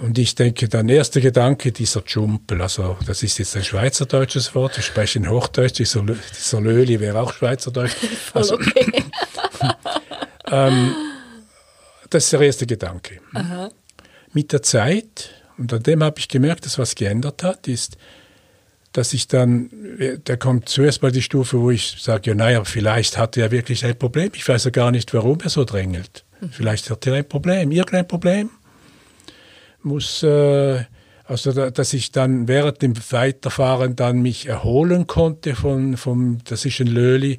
[0.00, 4.78] und ich denke, der erste Gedanke, dieser Jumpel, also das ist jetzt ein schweizerdeutsches Wort,
[4.78, 7.96] ich spreche in Hochdeutsch, dieser, dieser Löli wäre auch Schweizerdeutsch.
[8.32, 9.04] Also, okay.
[10.50, 10.94] ähm,
[12.10, 13.20] das ist der erste Gedanke.
[13.34, 13.70] Aha.
[14.32, 17.96] Mit der Zeit, und an dem habe ich gemerkt, dass was geändert hat, ist,
[18.92, 19.70] dass ich dann,
[20.24, 23.84] da kommt zuerst mal die Stufe, wo ich sage, ja, naja, vielleicht hat er wirklich
[23.84, 24.32] ein Problem.
[24.34, 26.24] Ich weiß ja gar nicht, warum er so drängelt.
[26.40, 26.50] Mhm.
[26.50, 28.50] Vielleicht hat er ein Problem, irgendein Problem
[29.82, 30.84] muss, äh,
[31.24, 36.64] also da, dass ich dann während dem Weiterfahren dann mich erholen konnte von, vom, das
[36.64, 37.38] ist ein Löli,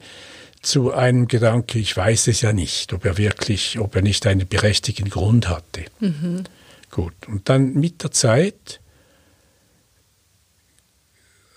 [0.61, 4.47] zu einem Gedanke, ich weiß es ja nicht, ob er wirklich, ob er nicht einen
[4.47, 5.85] berechtigten Grund hatte.
[5.99, 6.43] Mhm.
[6.91, 8.79] Gut, und dann mit der Zeit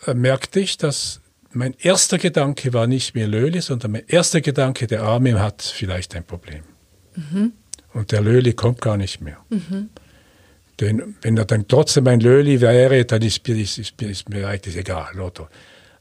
[0.07, 1.21] äh, merkte ich, dass
[1.53, 6.17] mein erster Gedanke war nicht mehr Löli, sondern mein erster Gedanke, der Arme hat vielleicht
[6.17, 6.63] ein Problem.
[7.15, 7.53] Mhm.
[7.93, 9.39] Und der Löli kommt gar nicht mehr.
[9.51, 9.91] Mhm.
[10.81, 14.77] Denn wenn er dann trotzdem ein Löli wäre, dann ist, ist, ist, ist mir eigentlich
[14.77, 15.49] egal, oder?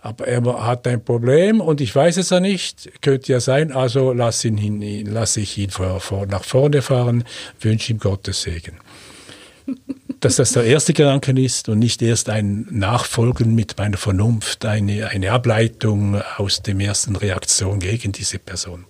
[0.04, 4.12] Aber er hat ein Problem und ich weiß es ja nicht, könnte ja sein, also
[4.12, 7.24] lass ihn hin, lasse ich ihn vor, vor, nach vorne fahren,
[7.62, 8.80] wünsche ihm Gottes Segen.
[10.20, 15.08] Dass das der erste Gedanke ist und nicht erst ein Nachfolgen mit meiner Vernunft, eine,
[15.08, 18.84] eine Ableitung aus der ersten Reaktion gegen diese Person.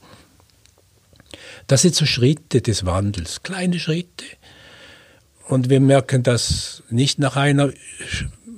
[1.68, 4.26] Das sind so Schritte des Wandels, kleine Schritte.
[5.48, 7.72] Und wir merken das nicht nach einer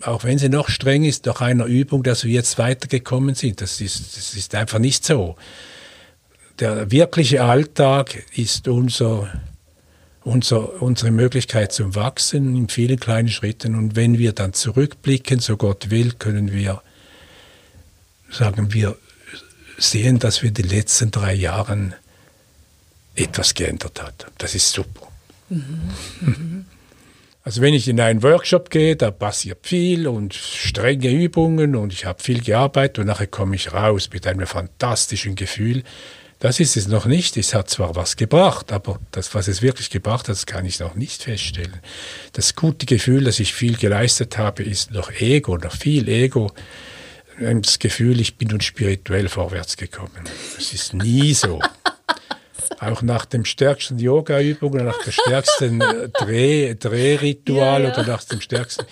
[0.01, 3.61] auch wenn sie noch streng ist, nach einer Übung, dass wir jetzt weitergekommen sind.
[3.61, 5.35] Das ist, das ist einfach nicht so.
[6.59, 9.29] Der wirkliche Alltag ist unser,
[10.23, 13.75] unser, unsere Möglichkeit zum Wachsen in vielen kleinen Schritten.
[13.75, 16.81] Und wenn wir dann zurückblicken, so Gott will, können wir,
[18.29, 18.97] sagen wir,
[19.77, 21.93] sehen, dass wir die letzten drei Jahre
[23.15, 24.27] etwas geändert hat.
[24.37, 25.07] Das ist super.
[25.49, 25.79] Mhm.
[26.21, 26.65] Mhm.
[27.45, 32.03] Also wenn ich in einen Workshop gehe, da passiert viel und strenge Übungen und ich
[32.05, 35.83] habe viel gearbeitet und nachher komme ich raus mit einem fantastischen Gefühl.
[36.39, 37.37] Das ist es noch nicht.
[37.37, 40.95] Es hat zwar was gebracht, aber das, was es wirklich gebracht hat, kann ich noch
[40.95, 41.81] nicht feststellen.
[42.33, 46.51] Das gute Gefühl, dass ich viel geleistet habe, ist noch Ego, noch viel Ego.
[47.39, 50.23] Das Gefühl, ich bin nun spirituell vorwärts gekommen.
[50.55, 51.61] Das ist nie so.
[52.79, 57.93] Auch nach dem stärksten Yoga-Übung oder nach dem stärksten äh, Dreh, Drehritual ja, ja.
[57.93, 58.85] oder nach dem stärksten.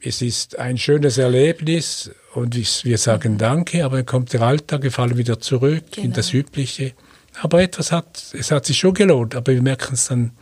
[0.00, 3.38] Es ist ein schönes Erlebnis und wir sagen mhm.
[3.38, 6.06] Danke, aber dann kommt der Alltag, wir fallen wieder zurück genau.
[6.06, 6.92] in das Übliche.
[7.40, 10.32] Aber etwas hat, es hat sich schon gelohnt, aber wir merken es dann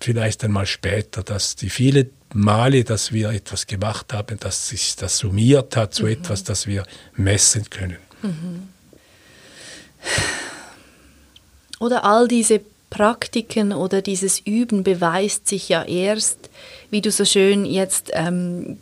[0.00, 5.18] vielleicht einmal später, dass die vielen Male, dass wir etwas gemacht haben, dass sich das
[5.18, 6.12] summiert hat zu mhm.
[6.12, 6.84] etwas, das wir
[7.14, 7.98] messen können.
[8.22, 8.68] Mhm.
[11.82, 12.60] Oder all diese
[12.90, 16.38] Praktiken oder dieses Üben beweist sich ja erst,
[16.90, 18.78] wie du so schön jetzt ähm,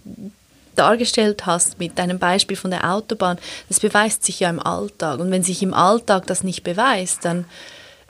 [0.75, 3.39] dargestellt hast mit deinem Beispiel von der Autobahn,
[3.71, 5.19] das beweist sich ja im Alltag.
[5.19, 7.47] Und wenn sich im Alltag das nicht beweist, dann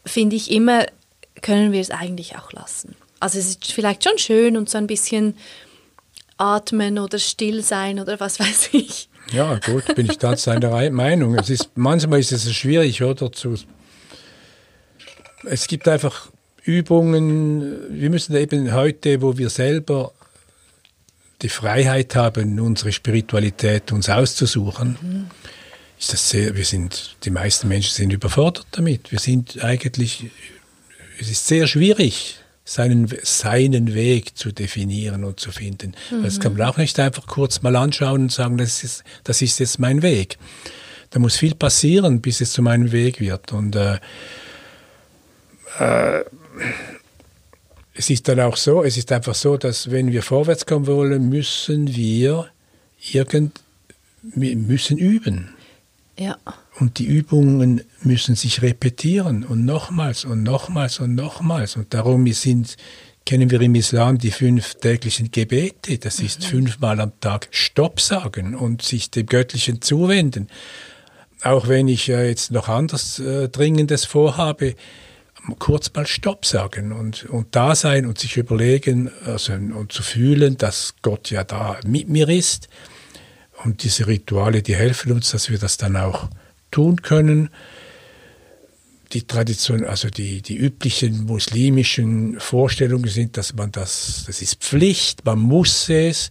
[0.05, 0.87] finde ich immer,
[1.41, 2.97] können wir es eigentlich auch lassen.
[3.21, 5.37] Also es ist vielleicht schon schön und so ein bisschen
[6.37, 9.09] atmen oder still sein oder was weiß ich.
[9.33, 11.37] Ja, gut, bin ich da seiner Meinung.
[11.37, 13.55] Es ist, manchmal ist es schwierig, oder, zu
[15.45, 16.31] es gibt einfach
[16.63, 18.01] Übungen.
[18.01, 20.13] Wir müssen eben heute, wo wir selber
[21.43, 25.27] die Freiheit haben, unsere Spiritualität uns auszusuchen, mhm.
[25.99, 29.11] ist das sehr, wir sind, die meisten Menschen sind überfordert damit.
[29.11, 30.27] Wir sind eigentlich,
[31.19, 35.95] es ist sehr schwierig, seinen, seinen Weg zu definieren und zu finden.
[36.11, 36.23] Mhm.
[36.23, 39.59] Das kann man auch nicht einfach kurz mal anschauen und sagen, das ist, das ist
[39.59, 40.39] jetzt mein Weg.
[41.09, 43.53] Da muss viel passieren, bis es zu meinem Weg wird.
[43.53, 43.99] Und äh,
[45.79, 46.25] äh,
[47.95, 51.29] es ist dann auch so, es ist einfach so, dass wenn wir vorwärts kommen wollen,
[51.29, 52.49] müssen wir
[53.13, 53.61] irgend,
[54.23, 55.55] wir müssen üben.
[56.19, 56.37] Ja.
[56.79, 61.77] Und die Übungen müssen sich repetieren und nochmals und nochmals und nochmals.
[61.77, 62.77] Und darum sind,
[63.27, 65.99] kennen wir im Islam die fünf täglichen Gebete.
[65.99, 66.45] Das ist mhm.
[66.45, 70.49] fünfmal am Tag Stopp sagen und sich dem Göttlichen zuwenden.
[71.43, 74.75] Auch wenn ich äh, jetzt noch anders äh, Dringendes vorhabe,
[75.59, 80.57] kurz mal Stopp sagen und, und da sein und sich überlegen also, und zu fühlen,
[80.57, 82.69] dass Gott ja da mit mir ist.
[83.65, 86.29] Und diese Rituale, die helfen uns, dass wir das dann auch
[86.71, 87.51] tun können.
[89.13, 95.25] Die Tradition, also die, die üblichen muslimischen Vorstellungen sind, dass man das, das ist Pflicht,
[95.25, 96.31] man muss es.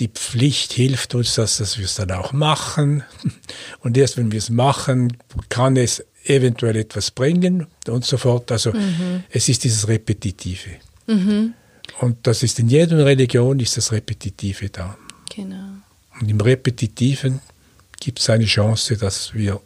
[0.00, 3.04] Die Pflicht hilft uns, dass, dass wir es dann auch machen.
[3.80, 5.16] Und erst wenn wir es machen,
[5.48, 8.50] kann es eventuell etwas bringen und so fort.
[8.52, 9.24] Also mhm.
[9.30, 10.70] es ist dieses Repetitive.
[11.06, 11.54] Mhm.
[12.00, 14.96] Und das ist in jeder Religion ist das Repetitive da.
[15.34, 15.68] Genau.
[16.20, 17.40] Und im Repetitiven
[18.00, 19.60] gibt es eine Chance, dass wir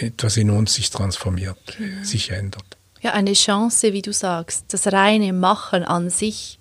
[0.00, 2.04] etwas in uns sich transformiert, genau.
[2.04, 2.64] sich ändert.
[3.00, 4.64] Ja, eine Chance, wie du sagst.
[4.68, 6.58] Das reine Machen an sich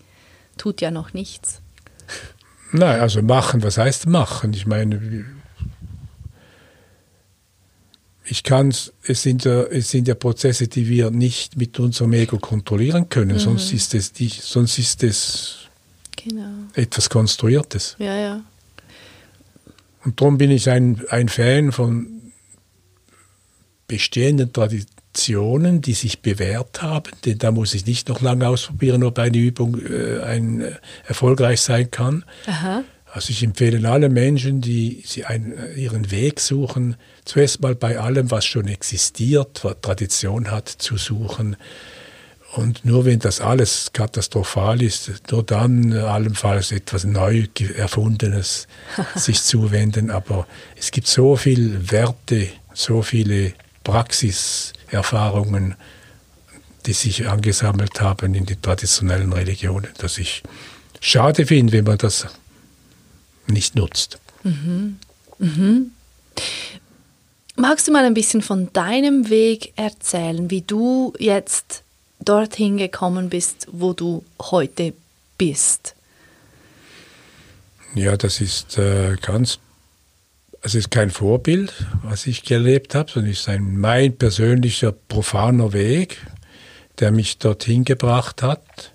[0.57, 1.61] tut ja noch nichts.
[2.71, 4.53] Nein, also machen, was heißt machen?
[4.53, 5.25] Ich meine,
[8.25, 12.37] ich kann es sind ja, es sind ja Prozesse, die wir nicht mit unserem Ego
[12.37, 13.39] kontrollieren können, mhm.
[13.39, 15.57] sonst ist es die, sonst ist es
[16.15, 16.49] genau.
[16.73, 17.95] etwas Konstruiertes.
[17.99, 18.41] Ja, ja.
[20.05, 22.31] Und darum bin ich ein, ein Fan von
[23.87, 29.19] bestehenden Traditionen, die sich bewährt haben, denn da muss ich nicht noch lange ausprobieren, ob
[29.19, 32.25] eine Übung äh, ein, äh, erfolgreich sein kann.
[32.47, 32.83] Aha.
[33.13, 36.95] Also ich empfehle allen Menschen, die sie einen, ihren Weg suchen,
[37.25, 41.55] zuerst mal bei allem, was schon existiert, was Tradition hat, zu suchen.
[42.55, 47.45] Und nur wenn das alles katastrophal ist, nur dann allenfalls etwas neu
[47.77, 48.67] erfundenes
[49.15, 50.09] sich zuwenden.
[50.09, 53.53] Aber es gibt so viele Werte, so viele
[53.83, 55.75] Praxiserfahrungen,
[56.87, 60.41] die sich angesammelt haben in den traditionellen Religionen, dass ich
[60.99, 62.25] schade finde, wenn man das
[63.47, 64.19] nicht nutzt.
[64.43, 64.99] Mhm.
[65.39, 65.91] Mhm.
[67.55, 71.83] Magst du mal ein bisschen von deinem Weg erzählen, wie du jetzt
[72.19, 74.93] dorthin gekommen bist, wo du heute
[75.37, 75.95] bist?
[77.93, 79.59] Ja, das ist äh, ganz,
[80.61, 85.73] es ist kein Vorbild, was ich gelebt habe, sondern es ist ein, mein persönlicher profaner
[85.73, 86.25] Weg,
[86.99, 88.92] der mich dorthin gebracht hat.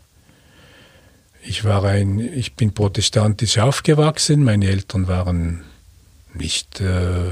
[1.48, 4.44] Ich, war ein, ich bin protestantisch aufgewachsen.
[4.44, 5.64] Meine Eltern waren
[6.34, 7.30] nicht äh,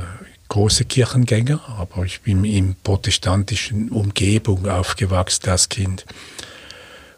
[0.48, 6.06] große Kirchengänger, aber ich bin in protestantischen Umgebung aufgewachsen als Kind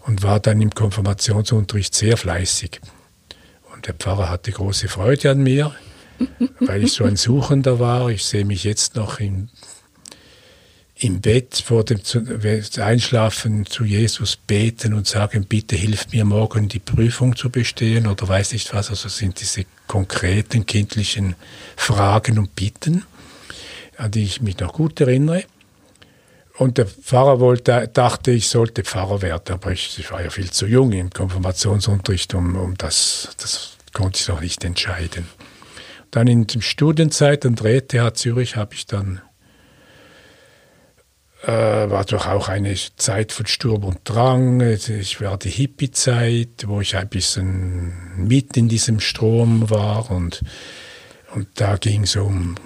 [0.06, 2.80] und war dann im Konfirmationsunterricht sehr fleißig.
[3.72, 5.72] Und der Pfarrer hatte große Freude an mir,
[6.58, 8.08] weil ich so ein Suchender war.
[8.10, 9.50] Ich sehe mich jetzt noch in
[11.00, 12.00] im Bett vor dem
[12.78, 18.26] Einschlafen zu Jesus beten und sagen, bitte hilf mir morgen die Prüfung zu bestehen oder
[18.26, 18.90] weiß nicht was.
[18.90, 21.36] Also sind diese konkreten kindlichen
[21.76, 23.04] Fragen und Bitten,
[23.96, 25.44] an die ich mich noch gut erinnere.
[26.56, 30.50] Und der Pfarrer wollte, dachte, ich sollte Pfarrer werden, aber ich, ich war ja viel
[30.50, 35.28] zu jung im Konfirmationsunterricht, um, um das, das konnte ich noch nicht entscheiden.
[36.10, 39.20] Dann in der Studienzeit an der ETH Zürich habe ich dann
[41.48, 44.60] äh, war doch auch eine Zeit von Sturm und Drang.
[44.60, 50.42] Ich war die Hippie-Zeit, wo ich ein bisschen mit in diesem Strom war und,
[51.34, 52.56] und da ging es um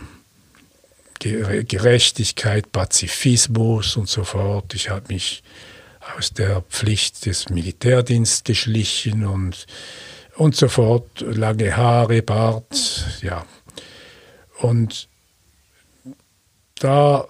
[1.20, 4.74] Gerechtigkeit, Pazifismus und so fort.
[4.74, 5.44] Ich habe mich
[6.18, 9.66] aus der Pflicht des Militärdienstes geschlichen und,
[10.34, 11.20] und so fort.
[11.20, 13.46] Lange Haare, Bart, ja.
[14.58, 15.08] Und
[16.80, 17.28] da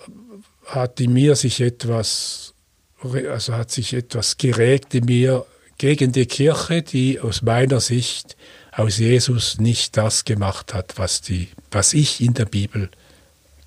[0.75, 2.55] hat in mir sich etwas,
[3.03, 5.45] also hat sich etwas geregt in mir
[5.79, 8.37] gegen die Kirche, die aus meiner Sicht
[8.73, 12.89] aus Jesus nicht das gemacht hat, was, die, was ich in der Bibel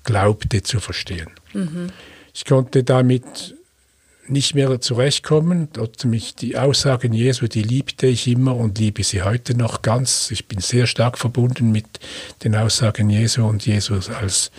[0.02, 1.30] glaubte zu verstehen.
[1.52, 1.92] Mhm.
[2.34, 3.54] Ich konnte damit
[4.28, 5.68] nicht mehr zurechtkommen.
[5.72, 10.30] Dort mich die Aussagen Jesu, die liebte ich immer und liebe sie heute noch ganz.
[10.32, 11.86] Ich bin sehr stark verbunden mit
[12.42, 14.50] den Aussagen Jesu und Jesus als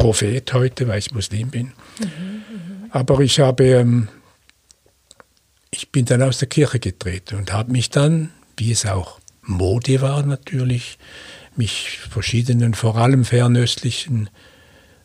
[0.00, 1.72] Prophet heute, weil ich Muslim bin.
[1.98, 4.08] Mhm, Aber ich habe, ähm,
[5.70, 10.00] ich bin dann aus der Kirche getreten und habe mich dann, wie es auch Mode
[10.00, 10.98] war natürlich,
[11.56, 14.30] mich verschiedenen, vor allem fernöstlichen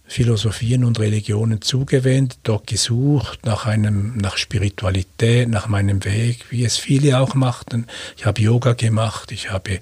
[0.07, 6.77] Philosophien und Religionen zugewendet, dort gesucht nach einem, nach Spiritualität, nach meinem Weg, wie es
[6.77, 7.87] viele auch machten.
[8.15, 9.79] Ich habe Yoga gemacht, ich habe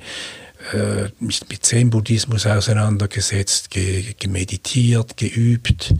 [1.19, 5.93] mich mit Zen-Buddhismus auseinandergesetzt, ge gemeditiert, geübt.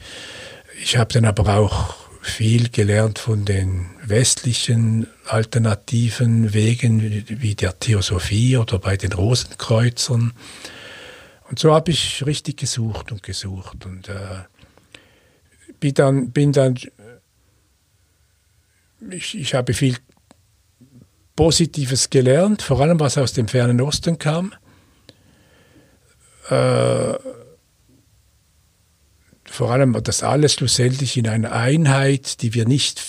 [0.82, 8.58] Ich habe dann aber auch viel gelernt von den westlichen alternativen Wegen wie der Theosophie
[8.58, 10.32] oder bei den Rosenkreuzern.
[11.50, 14.44] Und so habe ich richtig gesucht und gesucht und äh,
[15.80, 16.80] bin dann, bin dann
[19.12, 19.98] ich, ich habe viel
[21.36, 24.54] Positives gelernt, vor allem was aus dem fernen Osten kam.
[26.50, 27.14] Äh,
[29.46, 33.00] vor allem, dass alles schlussendlich in einer Einheit, die wir nicht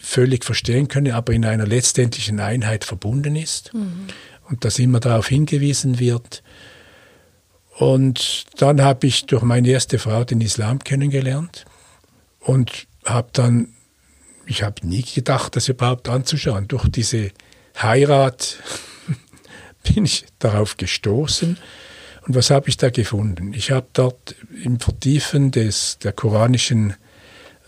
[0.00, 3.72] völlig verstehen können, aber in einer letztendlichen Einheit verbunden ist.
[3.74, 4.08] Mhm.
[4.48, 6.42] Und dass immer darauf hingewiesen wird.
[7.78, 11.64] Und dann habe ich durch meine erste Frau den Islam kennengelernt
[12.40, 13.68] und habe dann,
[14.46, 16.68] ich habe nie gedacht, das überhaupt anzuschauen.
[16.68, 17.30] Durch diese
[17.80, 18.58] Heirat
[19.94, 21.58] bin ich darauf gestoßen.
[22.26, 23.52] Und was habe ich da gefunden?
[23.52, 26.94] Ich habe dort im Vertiefen des, der koranischen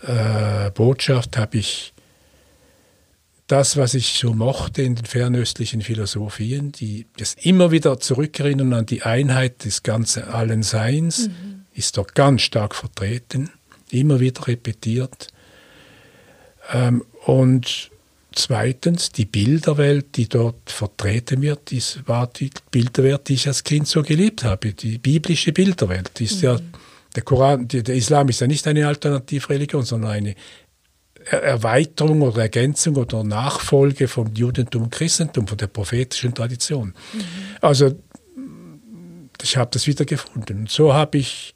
[0.01, 1.93] äh, Botschaft, habe ich
[3.47, 8.85] das, was ich so mochte in den fernöstlichen Philosophien, die das immer wieder zurückerinnern an
[8.85, 11.65] die Einheit des ganzen allen Seins, mhm.
[11.73, 13.49] ist dort ganz stark vertreten,
[13.89, 15.29] immer wieder repetiert.
[16.73, 17.89] Ähm, und
[18.37, 23.87] Zweitens, die Bilderwelt, die dort vertreten wird, das war die Bilderwelt, die ich als Kind
[23.87, 24.73] so geliebt habe.
[24.73, 26.21] Die biblische Bilderwelt.
[26.21, 26.43] ist mhm.
[26.43, 26.59] ja,
[27.15, 30.35] der Koran, der Islam ist ja nicht eine Alternativreligion, sondern eine
[31.25, 36.93] Erweiterung oder Ergänzung oder Nachfolge vom Judentum und Christentum, von der prophetischen Tradition.
[37.13, 37.21] Mhm.
[37.61, 37.95] Also
[39.41, 40.59] ich habe das wieder gefunden.
[40.59, 41.55] Und so habe ich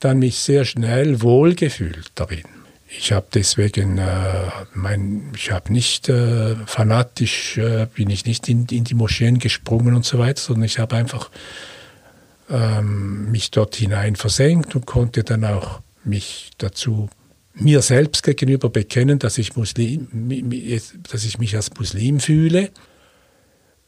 [0.00, 2.57] dann mich sehr schnell wohlgefühlt darin.
[2.90, 8.66] Ich habe deswegen, äh, mein, ich habe nicht äh, fanatisch, äh, bin ich nicht in,
[8.66, 11.30] in, die Moscheen gesprungen und so weiter, sondern ich habe einfach
[12.48, 17.10] ähm, mich dort hinein versenkt und konnte dann auch mich dazu
[17.52, 20.08] mir selbst gegenüber bekennen, dass ich, Muslim,
[21.10, 22.70] dass ich mich als Muslim fühle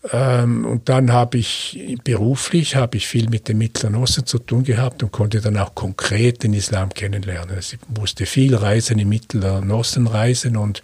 [0.03, 5.03] und dann habe ich beruflich habe ich viel mit dem Mittleren Osten zu tun gehabt
[5.03, 7.57] und konnte dann auch konkret den Islam kennenlernen.
[7.57, 10.81] Also ich musste viel reisen im Mittleren Osten reisen und,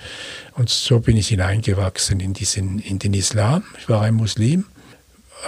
[0.53, 3.63] und so bin ich hineingewachsen in, diesen, in den Islam.
[3.79, 4.67] Ich war ein Muslim,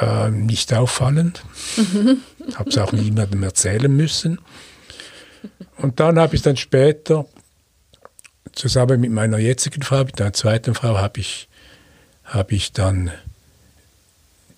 [0.00, 1.42] äh, nicht auffallend,
[2.54, 4.40] habe es auch niemandem erzählen müssen.
[5.76, 7.26] Und dann habe ich dann später
[8.52, 11.50] zusammen mit meiner jetzigen Frau, mit einer zweiten Frau, habe ich,
[12.24, 13.10] habe ich dann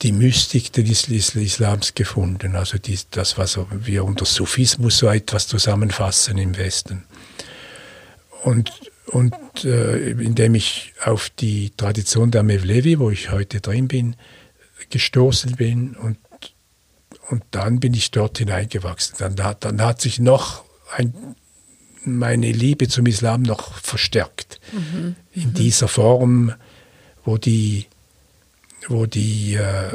[0.02, 6.38] die Mystik des Islams gefunden, also die, das, was wir unter Sufismus so etwas zusammenfassen
[6.38, 7.04] im Westen.
[8.42, 8.72] Und,
[9.06, 9.34] und
[9.64, 14.16] äh, indem ich auf die Tradition der Mevlevi, wo ich heute drin bin,
[14.88, 16.16] gestoßen bin und,
[17.28, 19.16] und dann bin ich dort hineingewachsen.
[19.18, 20.64] Dann, hat, dann hat sich noch
[20.96, 21.36] ein,
[22.04, 24.60] meine Liebe zum Islam noch verstärkt.
[24.72, 25.16] Mhm.
[25.32, 26.54] In dieser Form,
[27.24, 27.86] wo die
[28.88, 29.90] wo die äh,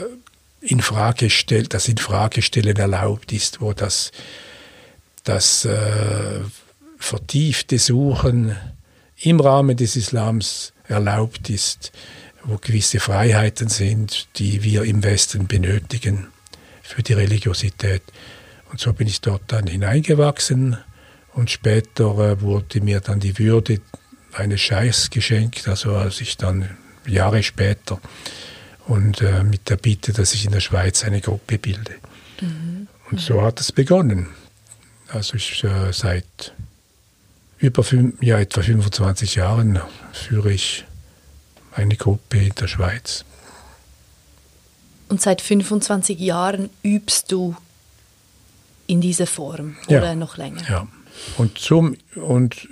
[0.61, 4.11] Infrage stellt, das Infragestellen erlaubt ist, wo das,
[5.23, 6.39] das äh,
[6.97, 8.55] vertiefte Suchen
[9.21, 11.91] im Rahmen des Islams erlaubt ist,
[12.43, 16.27] wo gewisse Freiheiten sind, die wir im Westen benötigen
[16.83, 18.03] für die Religiosität.
[18.71, 20.77] Und so bin ich dort dann hineingewachsen
[21.33, 23.81] und später äh, wurde mir dann die Würde
[24.33, 26.77] eines Scheichs geschenkt, also als ich dann
[27.07, 27.99] Jahre später
[28.87, 31.95] und äh, mit der Bitte, dass ich in der Schweiz eine Gruppe bilde.
[32.41, 32.87] Mhm.
[33.11, 34.27] Und so hat es begonnen.
[35.09, 36.53] Also ich äh, seit
[37.57, 39.79] über fünf, ja, etwa 25 Jahren
[40.13, 40.85] führe ich
[41.71, 43.25] eine Gruppe in der Schweiz.
[45.07, 47.55] Und seit 25 Jahren übst du
[48.87, 50.61] in dieser Form oder ja, noch länger?
[50.69, 50.87] Ja.
[51.37, 52.67] Und, zum, und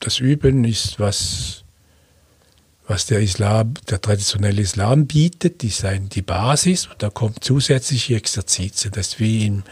[0.00, 1.63] das Üben ist was
[2.86, 8.16] was der Islam, der traditionelle Islam bietet, ist ein, die Basis und da kommt zusätzliche
[8.16, 8.92] Exerzitien.
[8.92, 9.62] Das ist wie in,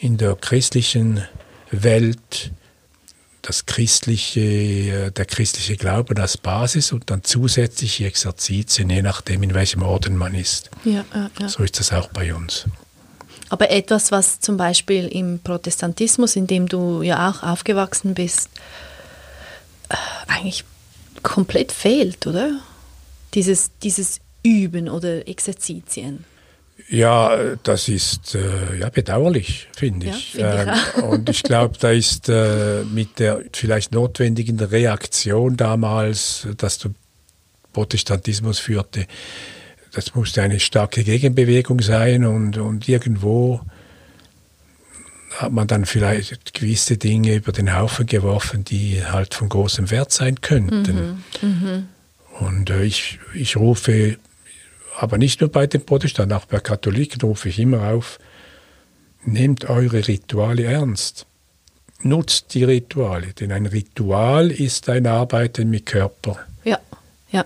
[0.00, 1.24] in der christlichen
[1.70, 2.50] Welt
[3.42, 9.54] das christliche, äh, der christliche Glauben als Basis und dann zusätzliche Exerzitien, je nachdem, in
[9.54, 10.70] welchem Orden man ist.
[10.84, 11.48] Ja, ja, ja.
[11.48, 12.66] So ist das auch bei uns.
[13.48, 18.50] Aber etwas, was zum Beispiel im Protestantismus, in dem du ja auch aufgewachsen bist,
[19.88, 19.94] äh,
[20.26, 20.64] eigentlich
[21.22, 22.60] komplett fehlt, oder?
[23.34, 26.24] Dieses, dieses Üben oder Exerzitien.
[26.88, 30.32] Ja, das ist äh, ja, bedauerlich, finde ja, ich.
[30.32, 36.46] Find ich ähm, und ich glaube, da ist äh, mit der vielleicht notwendigen Reaktion damals,
[36.56, 36.92] dass der
[37.72, 39.06] Protestantismus führte,
[39.92, 43.60] das musste eine starke Gegenbewegung sein und, und irgendwo
[45.38, 50.10] hat man dann vielleicht gewisse Dinge über den Haufen geworfen, die halt von großem Wert
[50.10, 51.22] sein könnten.
[51.40, 51.82] Mhm, mh.
[52.40, 54.18] Und äh, ich, ich rufe,
[54.98, 58.18] aber nicht nur bei den Protestanten, auch bei Katholiken rufe ich immer auf,
[59.24, 61.24] nehmt eure Rituale ernst.
[62.02, 66.38] Nutzt die Rituale, denn ein Ritual ist ein Arbeiten mit Körper.
[66.64, 66.80] Ja,
[67.30, 67.44] ja.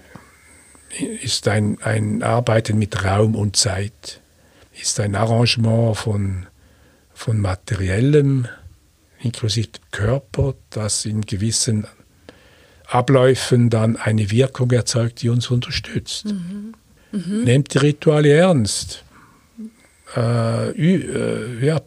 [1.22, 4.20] Ist ein, ein Arbeiten mit Raum und Zeit.
[4.80, 6.46] Ist ein Arrangement von
[7.22, 8.48] von materiellem,
[9.20, 11.86] inklusive Körper, das in gewissen
[12.88, 16.24] Abläufen dann eine Wirkung erzeugt, die uns unterstützt.
[16.26, 16.74] Mhm.
[17.12, 17.44] Mhm.
[17.44, 19.04] Nehmt die Rituale ernst.
[20.16, 21.80] Äh, äh, ja,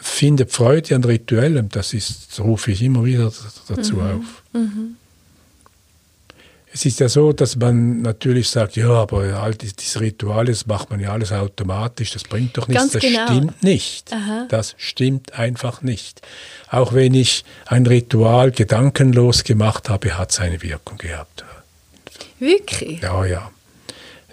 [0.00, 3.32] findet Freude an Rituellem, das ist, rufe ich immer wieder
[3.66, 4.00] dazu mhm.
[4.02, 4.44] auf.
[6.72, 10.90] Es ist ja so, dass man natürlich sagt, ja, aber all diese Rituale, das macht
[10.90, 12.82] man ja alles automatisch, das bringt doch nichts.
[12.82, 13.26] Ganz das genau.
[13.26, 14.12] stimmt nicht.
[14.12, 14.46] Aha.
[14.48, 16.20] Das stimmt einfach nicht.
[16.70, 21.44] Auch wenn ich ein Ritual gedankenlos gemacht habe, hat es eine Wirkung gehabt.
[22.38, 23.00] Wirklich?
[23.00, 23.50] Ja, ja.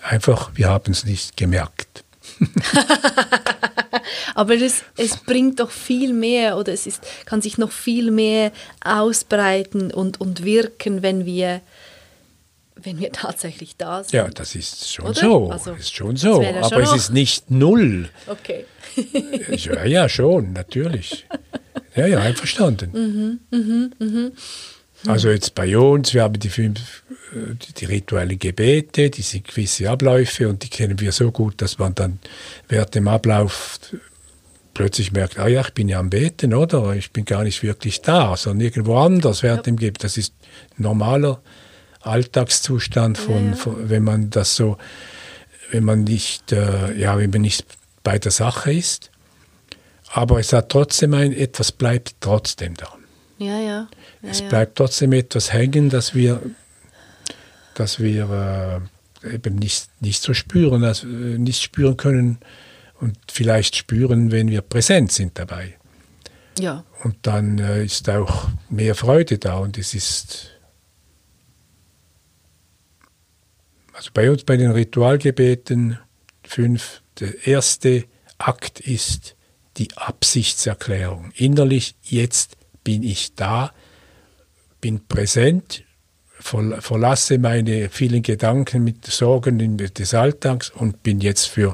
[0.04, 2.04] Einfach, wir haben es nicht gemerkt.
[4.36, 8.52] Aber das, es bringt doch viel mehr oder es ist, kann sich noch viel mehr
[8.84, 11.62] ausbreiten und, und wirken, wenn wir
[12.76, 14.14] wenn wir tatsächlich da sind.
[14.14, 15.20] Ja, das ist schon Oder?
[15.20, 15.50] so.
[15.50, 16.44] Also, ist schon so.
[16.44, 18.10] Aber schon es ist nicht null.
[18.28, 18.66] Okay.
[19.50, 21.26] ja, ja, schon, natürlich.
[21.96, 22.92] Ja, ja, einverstanden.
[23.52, 24.32] Mhm, mhm, mhm.
[25.08, 27.04] Also jetzt bei uns, wir haben die fünf,
[27.34, 31.78] äh, die rituellen Gebete, die sind gewisse Abläufe und die kennen wir so gut, dass
[31.78, 32.20] man dann
[32.68, 33.80] während dem Ablauf
[34.74, 36.94] plötzlich merkt, ah ja, ich bin ja am Beten, oder?
[36.96, 39.64] Ich bin gar nicht wirklich da, sondern irgendwo anders während ja.
[39.64, 40.04] dem Gebet.
[40.04, 40.34] Das ist
[40.78, 41.42] normaler
[42.06, 43.56] Alltagszustand von, ja, ja.
[43.56, 44.78] von, wenn man das so,
[45.72, 47.66] wenn man nicht, äh, ja, wenn man nicht
[48.04, 49.12] bei der Sache ist.
[50.12, 52.88] Aber es hat trotzdem ein, etwas bleibt trotzdem da.
[53.38, 53.88] Ja, ja.
[54.22, 56.42] ja es bleibt trotzdem etwas hängen, dass wir,
[57.74, 58.82] dass wir
[59.24, 62.38] äh, eben nicht, nicht so spüren, dass, äh, nicht spüren können
[63.02, 65.76] und vielleicht spüren, wenn wir präsent sind dabei.
[66.60, 66.86] Ja.
[67.04, 70.52] Und dann äh, ist auch mehr Freude da und es ist
[73.96, 75.98] also bei uns bei den Ritualgebeten
[76.44, 78.06] fünf, der erste
[78.38, 79.36] Akt ist
[79.78, 81.32] die Absichtserklärung.
[81.36, 83.74] Innerlich, jetzt bin ich da,
[84.82, 85.84] bin präsent,
[86.40, 91.74] verlasse meine vielen Gedanken mit Sorgen des Alltags und bin jetzt für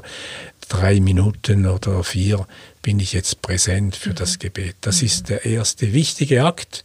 [0.68, 2.46] drei Minuten oder vier,
[2.80, 4.14] bin ich jetzt präsent für mhm.
[4.14, 4.76] das Gebet.
[4.80, 5.06] Das mhm.
[5.06, 6.84] ist der erste wichtige Akt,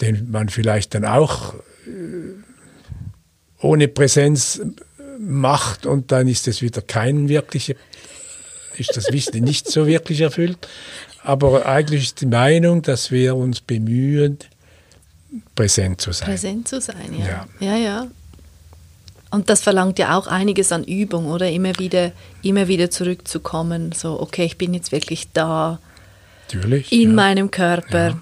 [0.00, 2.53] den man vielleicht dann auch äh,
[3.64, 4.60] ohne Präsenz
[5.18, 7.76] macht und dann ist es wieder kein wirkliche,
[8.76, 10.68] ist das Wissen nicht so wirklich erfüllt.
[11.22, 14.38] Aber eigentlich ist die Meinung, dass wir uns bemühen,
[15.54, 16.28] präsent zu sein.
[16.28, 17.46] Präsent zu sein, ja.
[17.60, 17.76] Ja, ja.
[17.76, 18.06] ja.
[19.30, 21.50] Und das verlangt ja auch einiges an Übung, oder?
[21.50, 22.12] Immer wieder,
[22.42, 23.90] immer wieder zurückzukommen.
[23.92, 25.80] So, okay, ich bin jetzt wirklich da.
[26.46, 26.92] Natürlich.
[26.92, 27.16] In ja.
[27.16, 28.10] meinem Körper.
[28.10, 28.20] Ja.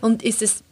[0.00, 0.62] Und ist es,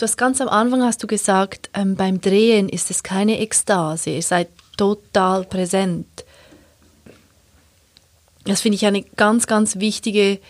[0.00, 4.10] du hast ganz am Anfang hast du gesagt, ähm, beim Drehen ist es keine Ekstase,
[4.10, 4.48] ihr seid
[4.78, 6.24] total präsent.
[8.44, 10.40] Das finde ich eine ganz, ganz wichtige,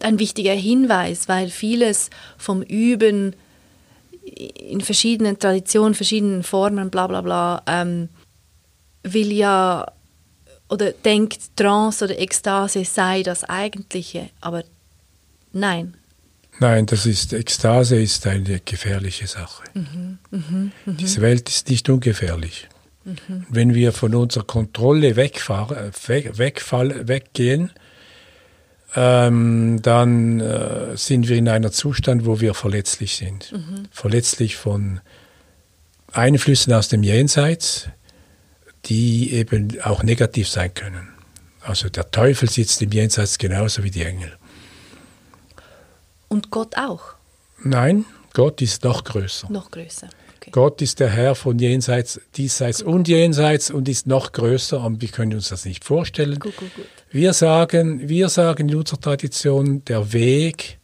[0.00, 3.34] ein wichtiger Hinweis, weil vieles vom Üben
[4.22, 8.10] in verschiedenen Traditionen, verschiedenen Formen, bla bla bla, ähm,
[9.02, 9.90] will ja
[10.68, 14.62] oder denkt, Trance oder Ekstase sei das Eigentliche, aber
[15.52, 15.96] nein.
[16.60, 19.64] Nein, das ist, Ekstase ist eine gefährliche Sache.
[19.72, 20.38] Mhm, mh,
[20.84, 20.92] mh.
[20.92, 22.68] Diese Welt ist nicht ungefährlich.
[23.04, 23.46] Mhm.
[23.48, 27.72] Wenn wir von unserer Kontrolle wegfahren, weg, wegfall, weggehen,
[28.94, 33.52] ähm, dann äh, sind wir in einem Zustand, wo wir verletzlich sind.
[33.52, 33.88] Mhm.
[33.90, 35.00] Verletzlich von
[36.12, 37.88] Einflüssen aus dem Jenseits,
[38.84, 41.08] die eben auch negativ sein können.
[41.62, 44.32] Also der Teufel sitzt im Jenseits genauso wie die Engel.
[46.30, 47.02] Und Gott auch?
[47.62, 49.50] Nein, Gott ist noch größer.
[49.50, 50.08] Noch größer.
[50.36, 50.50] Okay.
[50.52, 55.08] Gott ist der Herr von Jenseits, Diesseits und Jenseits und ist noch größer, und wir
[55.08, 56.38] können uns das nicht vorstellen.
[56.38, 56.86] Gut, gut, gut.
[57.10, 60.78] Wir, sagen, wir sagen in unserer Tradition, der Weg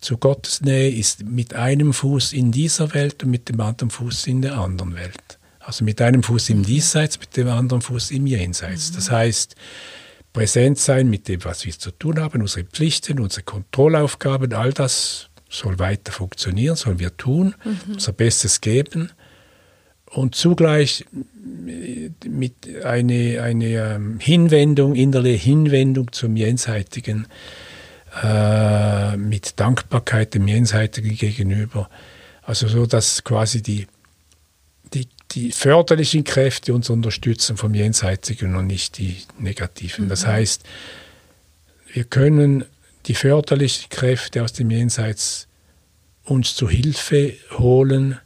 [0.00, 4.26] zu Gottes Nähe ist mit einem Fuß in dieser Welt und mit dem anderen Fuß
[4.26, 5.38] in der anderen Welt.
[5.60, 8.90] Also mit einem Fuß im Diesseits, mit dem anderen Fuß im Jenseits.
[8.90, 8.94] Mhm.
[8.96, 9.56] Das heißt,
[10.34, 15.30] präsent sein mit dem, was wir zu tun haben, unsere Pflichten, unsere Kontrollaufgaben, all das
[15.48, 17.94] soll weiter funktionieren, sollen wir tun, mhm.
[17.94, 19.12] unser Bestes geben
[20.10, 21.06] und zugleich
[22.26, 27.26] mit eine, eine ähm, Hinwendung, innere Hinwendung zum Jenseitigen,
[28.22, 31.88] äh, mit Dankbarkeit dem Jenseitigen gegenüber.
[32.42, 33.86] Also so, dass quasi die,
[35.34, 40.06] die, förderlichen Kräfte uns unterstützen vom Jenseitigen und nicht die negativen.
[40.06, 40.08] Mhm.
[40.08, 40.62] Das heißt,
[41.92, 42.64] wir können
[43.06, 45.48] die förderlichen Kräfte aus dem Jenseits
[46.24, 48.18] uns zu Hilfe holen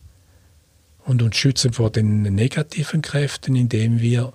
[1.05, 4.33] und uns schützen vor den negativen Kräften, indem wir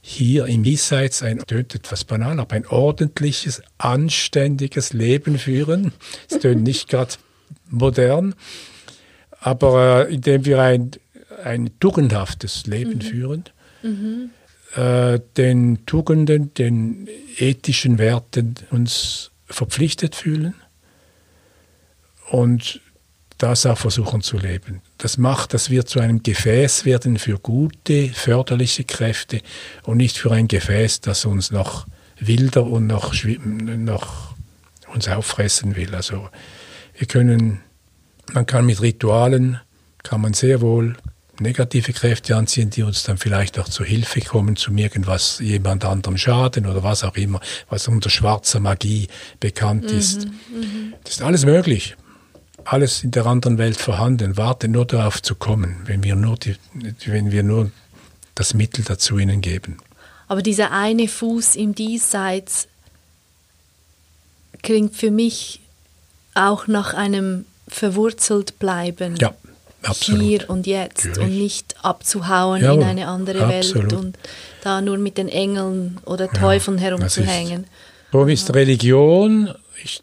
[0.00, 5.92] hier im Diesseits ein, tönt etwas banal, aber ein ordentliches, anständiges Leben führen.
[6.30, 7.14] Es tönt nicht gerade
[7.70, 8.34] modern,
[9.40, 10.90] aber äh, indem wir ein,
[11.42, 13.00] ein tugendhaftes Leben mhm.
[13.00, 13.44] führen,
[13.82, 14.30] mhm.
[14.76, 17.08] Äh, den Tugenden, den
[17.38, 20.54] ethischen Werten uns verpflichtet fühlen
[22.30, 22.80] und
[23.38, 24.80] das auch versuchen zu leben.
[24.98, 29.42] Das macht, dass wir zu einem Gefäß werden für gute, förderliche Kräfte
[29.84, 31.86] und nicht für ein Gefäß, das uns noch
[32.18, 34.34] wilder und noch, noch
[34.92, 35.94] uns auffressen will.
[35.94, 36.28] Also
[36.96, 37.60] wir können,
[38.32, 39.60] man kann mit Ritualen,
[40.02, 40.96] kann man sehr wohl
[41.40, 46.16] negative Kräfte anziehen, die uns dann vielleicht auch zu Hilfe kommen, zum irgendwas, jemand anderem
[46.16, 49.08] schaden oder was auch immer, was unter schwarzer Magie
[49.40, 50.26] bekannt mhm, ist.
[50.26, 51.96] Mhm, das ist alles möglich
[52.64, 56.56] alles in der anderen Welt vorhanden, warte nur darauf zu kommen, wenn wir nur, die,
[57.06, 57.70] wenn wir nur
[58.34, 59.78] das Mittel dazu ihnen geben.
[60.28, 62.68] Aber dieser eine Fuß im Diesseits
[64.62, 65.60] klingt für mich
[66.34, 69.16] auch nach einem verwurzelt bleiben.
[69.16, 69.34] Ja,
[69.84, 70.22] absolut.
[70.22, 71.28] Hier und jetzt Natürlich.
[71.28, 73.92] und nicht abzuhauen Jawohl, in eine andere absolut.
[73.92, 74.18] Welt und
[74.62, 77.66] da nur mit den Engeln oder Teufeln herumzuhängen.
[78.12, 80.02] Darum ist Religion, ist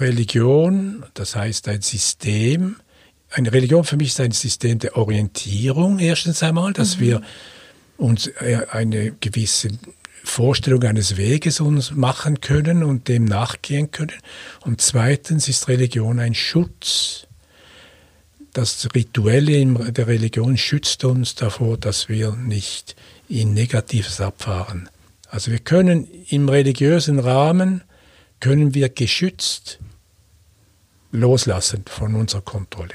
[0.00, 2.76] Religion, das heißt ein System,
[3.30, 7.20] eine Religion für mich ist ein System der Orientierung erstens einmal, dass wir
[7.96, 9.70] uns äh, eine gewisse
[10.22, 14.18] Vorstellung eines Weges uns machen können und dem nachgehen können.
[14.62, 17.26] Und zweitens ist Religion ein Schutz.
[18.54, 22.94] Das Rituelle der Religion schützt uns davor, dass wir nicht
[23.28, 24.88] in Negatives abfahren.
[25.28, 27.82] Also wir können im religiösen Rahmen,
[28.38, 29.80] können wir geschützt
[31.10, 32.94] loslassen von unserer Kontrolle.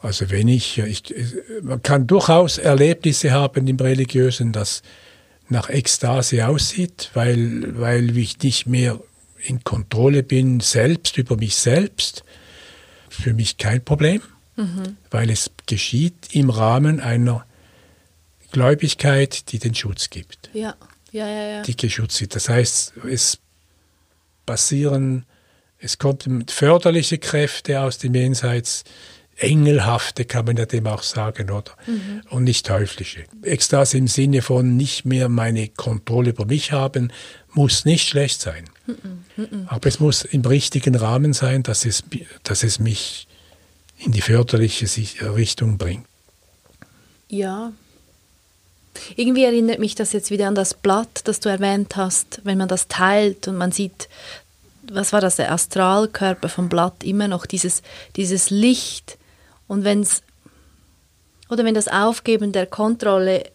[0.00, 1.14] Also wenn ich, ich,
[1.62, 4.82] man kann durchaus Erlebnisse haben im Religiösen, das
[5.50, 8.98] nach Ekstase aussieht, weil, weil ich nicht mehr
[9.44, 12.24] in Kontrolle bin, selbst über mich selbst.
[13.08, 14.20] Für mich kein Problem,
[15.10, 17.44] weil es geschieht im Rahmen einer
[18.52, 20.74] Gläubigkeit, die den Schutz gibt, Ja,
[21.12, 21.62] ja, ja, ja.
[21.62, 22.34] die geschützt wird.
[22.34, 23.38] Das heißt, es
[24.46, 25.26] passieren,
[25.78, 28.84] es kommen förderliche Kräfte aus dem Jenseits,
[29.36, 31.72] engelhafte kann man ja dem auch sagen, oder?
[32.30, 33.24] Und nicht teuflische.
[33.42, 37.12] Ekstase im Sinne von nicht mehr meine Kontrolle über mich haben,
[37.52, 38.64] muss nicht schlecht sein.
[39.66, 42.04] Aber es muss im richtigen Rahmen sein, dass es,
[42.42, 43.26] dass es mich
[43.98, 46.06] in die förderliche Sich- Richtung bringt.
[47.28, 47.72] Ja.
[49.16, 52.68] Irgendwie erinnert mich das jetzt wieder an das Blatt, das du erwähnt hast, wenn man
[52.68, 54.08] das teilt und man sieht,
[54.90, 57.82] was war das, der Astralkörper vom Blatt, immer noch dieses,
[58.14, 59.18] dieses Licht.
[59.66, 60.22] Und wenn es,
[61.48, 63.50] oder wenn das Aufgeben der Kontrolle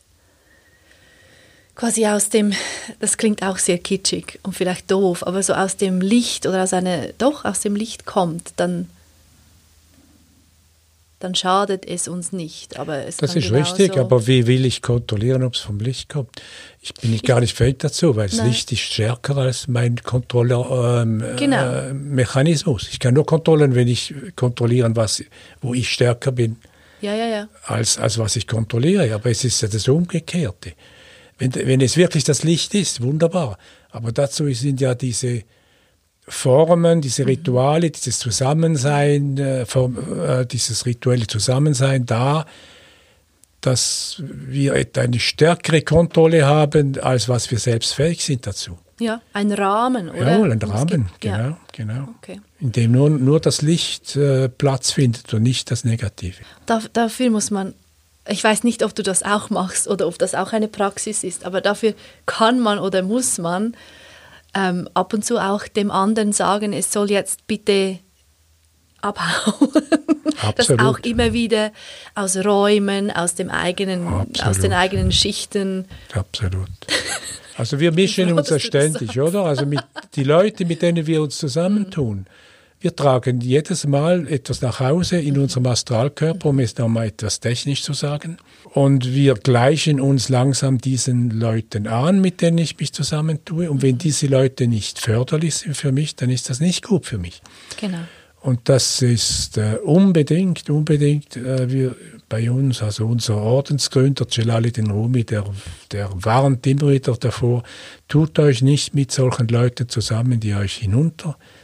[1.81, 2.53] quasi aus dem,
[2.99, 6.73] das klingt auch sehr kitschig und vielleicht doof, aber so aus dem Licht oder aus
[6.73, 8.87] einer, doch aus dem Licht kommt, dann,
[11.19, 12.77] dann schadet es uns nicht.
[12.77, 16.29] Aber es Das ist richtig, aber wie will ich kontrollieren, ob es vom Licht kommt?
[16.81, 18.49] Ich bin nicht gar nicht fähig dazu, weil das Nein.
[18.49, 21.31] Licht ist stärker als mein Kontrollmechanismus.
[21.31, 21.65] Ähm, Genau.
[21.65, 22.89] äh, Mechanismus.
[22.91, 25.23] ich kann nur kontrollieren, wenn ich kontrollieren, was,
[25.61, 26.57] wo ich stärker bin,
[27.01, 27.47] Ja, ja, ja.
[27.63, 29.15] als, als was ich kontrolliere.
[29.15, 30.73] Aber es ist ja das Umgekehrte.
[31.41, 33.57] Wenn, wenn es wirklich das Licht ist, wunderbar.
[33.89, 35.41] Aber dazu sind ja diese
[36.27, 42.45] Formen, diese Rituale, dieses Zusammensein, äh, äh, dieses rituelle Zusammensein da,
[43.61, 48.77] dass wir eine stärkere Kontrolle haben, als was wir selbst fähig sind dazu.
[48.99, 50.31] Ja, ein Rahmen, oder?
[50.33, 51.57] Jawohl, ein Rahmen, gibt- genau, Ja.
[51.71, 52.07] genau.
[52.19, 52.39] Okay.
[52.59, 56.37] In dem nur, nur das Licht äh, Platz findet und nicht das Negative.
[56.67, 57.73] Da, dafür muss man,
[58.27, 61.45] ich weiß nicht, ob du das auch machst oder ob das auch eine Praxis ist,
[61.45, 61.93] aber dafür
[62.25, 63.75] kann man oder muss man
[64.53, 67.99] ähm, ab und zu auch dem anderen sagen, es soll jetzt bitte
[69.01, 69.69] abhauen.
[70.55, 70.81] Das Absolut.
[70.81, 71.71] auch immer wieder
[72.15, 74.07] aus Räumen, aus dem eigenen,
[74.43, 75.85] aus den eigenen Schichten.
[76.13, 76.69] Absolut.
[77.57, 79.43] Also wir mischen uns ja das ständig, oder?
[79.43, 79.81] Also mit
[80.15, 82.25] die Leute, mit denen wir uns zusammentun,
[82.81, 87.83] wir tragen jedes Mal etwas nach Hause in unserem Astralkörper, um es nochmal etwas technisch
[87.83, 88.37] zu sagen.
[88.73, 93.69] Und wir gleichen uns langsam diesen Leuten an, mit denen ich mich zusammentue.
[93.69, 97.19] Und wenn diese Leute nicht förderlich sind für mich, dann ist das nicht gut für
[97.19, 97.41] mich.
[97.79, 97.99] Genau.
[98.41, 101.95] Und das ist äh, unbedingt, unbedingt äh, wir,
[102.27, 105.43] bei uns, also unser Ordensgründer Jalaluddin Rumi, der,
[105.91, 107.61] der warnt immer wieder davor,
[108.07, 110.81] tut euch nicht mit solchen Leuten zusammen, die euch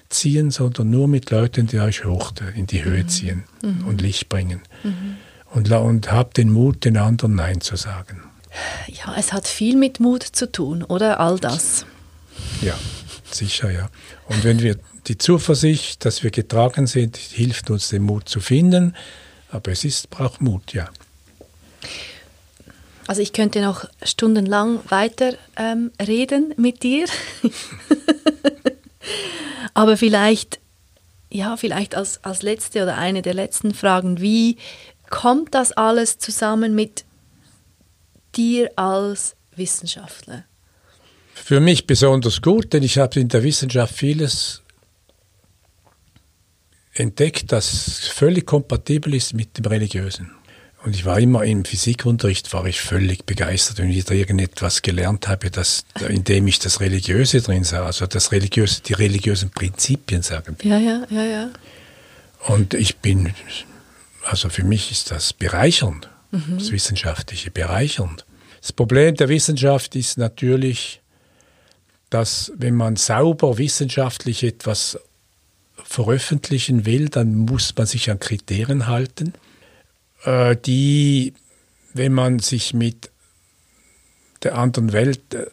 [0.08, 4.62] hinunterziehen, sondern nur mit Leuten, die euch hoch in die Höhe ziehen und Licht bringen.
[5.54, 8.24] Und, la- und habt den Mut, den anderen Nein zu sagen.
[8.88, 11.20] Ja, es hat viel mit Mut zu tun, oder?
[11.20, 11.86] All das.
[12.62, 12.76] Ja,
[13.30, 13.90] sicher, ja.
[14.28, 14.78] Und wenn wir
[15.08, 18.96] die Zuversicht, dass wir getragen sind, hilft uns, den Mut zu finden.
[19.50, 20.90] Aber es ist, braucht Mut, ja.
[23.06, 27.06] Also ich könnte noch stundenlang weiter ähm, reden mit dir.
[29.78, 30.60] Aber vielleicht,
[31.30, 34.58] ja, vielleicht als, als letzte oder eine der letzten Fragen, wie
[35.12, 37.06] kommt das alles zusammen mit
[38.36, 40.46] dir als Wissenschaftler?
[41.32, 44.64] Für mich besonders gut, denn ich habe in der Wissenschaft vieles
[46.94, 50.32] entdeckt, das völlig kompatibel ist mit dem Religiösen.
[50.88, 55.28] Und ich war immer im Physikunterricht, war ich völlig begeistert, wenn ich da irgendetwas gelernt
[55.28, 60.22] habe, das, in dem ich das Religiöse drin sah, also das Religiöse, die religiösen Prinzipien,
[60.22, 60.72] sagen wir.
[60.72, 61.50] Ja, ja, ja, ja.
[62.48, 63.34] Und ich bin,
[64.24, 68.26] also für mich ist das bereichernd, das Wissenschaftliche bereichernd.
[68.62, 71.02] Das Problem der Wissenschaft ist natürlich,
[72.10, 74.98] dass wenn man sauber wissenschaftlich etwas
[75.84, 79.34] veröffentlichen will, dann muss man sich an Kriterien halten,
[80.26, 81.34] die,
[81.94, 83.12] wenn man sich mit
[84.44, 85.46] der anderen Welt äh,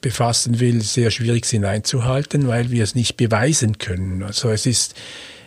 [0.00, 4.22] befassen will, sehr schwierig sind einzuhalten, weil wir es nicht beweisen können.
[4.22, 4.94] Also es ist,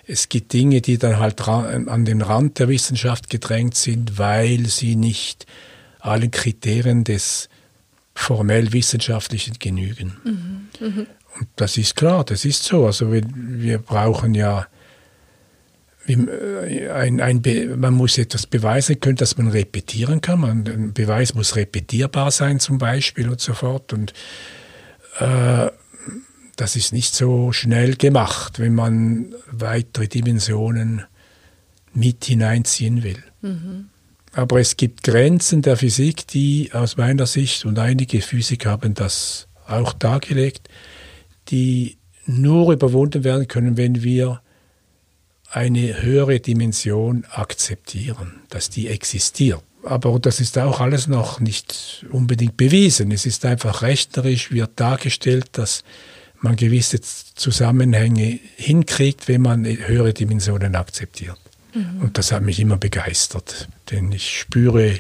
[0.08, 4.96] es gibt Dinge, die dann halt an den Rand der Wissenschaft gedrängt sind, weil sie
[4.96, 5.46] nicht
[6.00, 7.50] allen Kriterien des
[8.16, 10.18] formell Wissenschaftlichen genügen.
[10.24, 10.88] Mhm.
[10.88, 11.08] Mhm.
[11.40, 12.88] Und das ist klar, das ist so.
[12.88, 14.66] Also wir, wir brauchen ja äh,
[16.16, 17.42] ein, ein
[17.80, 20.40] man muss etwas beweisen können, dass man repetieren kann.
[20.40, 23.94] Man, ein Beweis muss repetierbar sein zum Beispiel und so fort.
[23.94, 24.14] Und
[25.20, 25.70] äh,
[26.56, 31.04] das ist nicht so schnell gemacht, wenn man weitere Dimensionen
[31.94, 33.24] mit hineinziehen will.
[33.42, 33.90] Mhm.
[34.34, 39.48] Aber es gibt Grenzen der Physik, die aus meiner Sicht, und einige Physiker haben das
[39.68, 40.70] auch dargelegt,
[41.50, 44.42] die nur überwunden werden können, wenn wir
[45.50, 49.64] eine höhere Dimension akzeptieren, dass die existiert.
[49.84, 53.12] Aber das ist auch alles noch nicht unbedingt bewiesen.
[53.12, 55.84] Es ist einfach rechnerisch, wird dargestellt, dass
[56.42, 61.40] man gewisse Zusammenhänge hinkriegt, wenn man höhere Dimensionen akzeptiert.
[61.74, 62.02] Mhm.
[62.02, 65.00] Und das hat mich immer begeistert, denn ich spüre,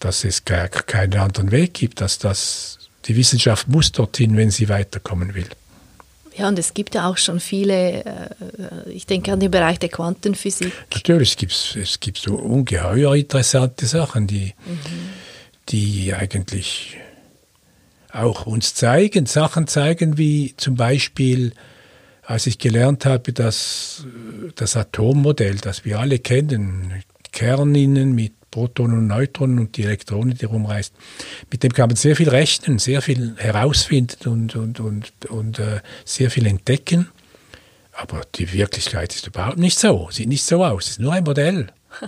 [0.00, 4.68] dass es gar keinen anderen Weg gibt, dass das die Wissenschaft muss dorthin, wenn sie
[4.68, 5.48] weiterkommen will.
[6.36, 9.88] Ja, und es gibt ja auch schon viele, äh, ich denke an den Bereich der
[9.88, 10.72] Quantenphysik.
[10.92, 14.78] Natürlich, es gibt, es gibt so ungeheuer interessante Sachen, die, mhm.
[15.68, 16.96] die eigentlich
[18.12, 21.52] auch uns zeigen, Sachen zeigen, wie zum Beispiel,
[22.22, 24.06] als ich gelernt habe, dass
[24.54, 27.02] das Atommodell, das wir alle kennen,
[27.32, 30.94] Kerninnen mit Protonen und Neutronen und die Elektronen, die rumreißt.
[31.50, 35.80] Mit dem kann man sehr viel rechnen, sehr viel herausfinden und, und, und, und äh,
[36.04, 37.08] sehr viel entdecken.
[37.92, 41.24] Aber die Wirklichkeit ist überhaupt nicht so, sieht nicht so aus, es ist nur ein
[41.24, 41.66] Modell.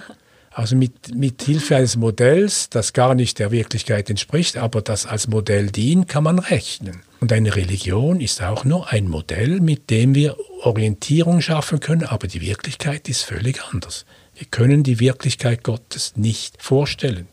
[0.57, 5.27] Also mit, mit Hilfe eines Modells, das gar nicht der Wirklichkeit entspricht, aber das als
[5.27, 7.03] Modell dient, kann man rechnen.
[7.19, 12.29] Und eine Religion ist auch nur ein Modell, mit dem wir Orientierung schaffen können, aber
[12.29, 14.07] die Wirklichkeit ist völlig anders.
[14.35, 17.29] Wir können die Wirklichkeit Gottes nicht vorstellen.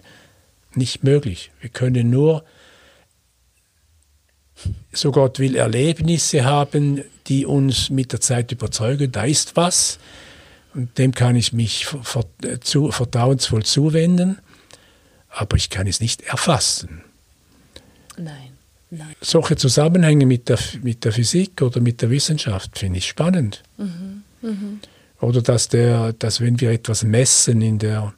[0.75, 1.51] Nicht möglich.
[1.59, 2.45] Wir können nur,
[4.93, 9.99] so Gott will, Erlebnisse haben, die uns mit der Zeit überzeugen, da ist was.
[10.73, 14.37] Und dem kann ich mich vertrauensvoll zuwenden,
[15.29, 17.03] aber ich kann es nicht erfassen.
[18.17, 18.51] Nein.
[18.89, 19.15] Nein.
[19.21, 23.63] Solche Zusammenhänge mit der, mit der Physik oder mit der Wissenschaft finde ich spannend.
[23.77, 24.23] Mhm.
[24.41, 24.79] Mhm.
[25.21, 28.13] Oder dass, der, dass wenn wir etwas messen in der,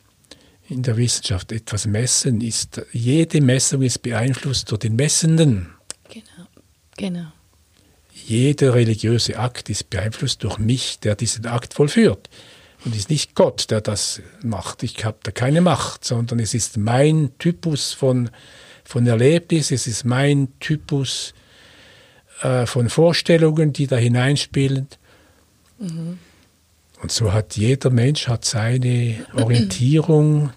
[0.70, 5.68] in der Wissenschaft, etwas messen, ist, jede Messung ist beeinflusst durch den Messenden.
[6.10, 6.48] Genau,
[6.96, 7.32] genau.
[8.26, 12.30] Jeder religiöse Akt ist beeinflusst durch mich, der diesen Akt vollführt.
[12.86, 14.82] Und es ist nicht Gott, der das macht.
[14.84, 18.30] Ich habe da keine Macht, sondern es ist mein Typus von,
[18.86, 21.34] von Erlebnis, es ist mein Typus
[22.42, 24.88] äh, von Vorstellungen, die da hineinspielen.
[25.80, 26.20] Mhm.
[27.04, 30.52] Und so hat jeder Mensch hat seine Orientierung,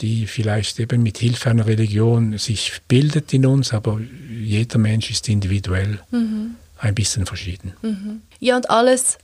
[0.00, 3.98] die vielleicht eben mit Hilfe einer Religion sich bildet in uns, aber
[4.30, 6.56] jeder Mensch ist individuell mhm.
[6.76, 7.72] ein bisschen verschieden.
[7.80, 8.20] Mhm.
[8.40, 9.16] Ja, und alles,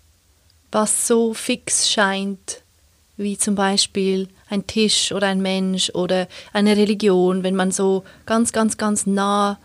[0.73, 2.63] was so fix scheint,
[3.19, 8.53] wie zum Beispiel ein Tisch oder ein Mensch oder eine Religion, wenn man so ganz,
[8.53, 9.59] ganz, ganz nah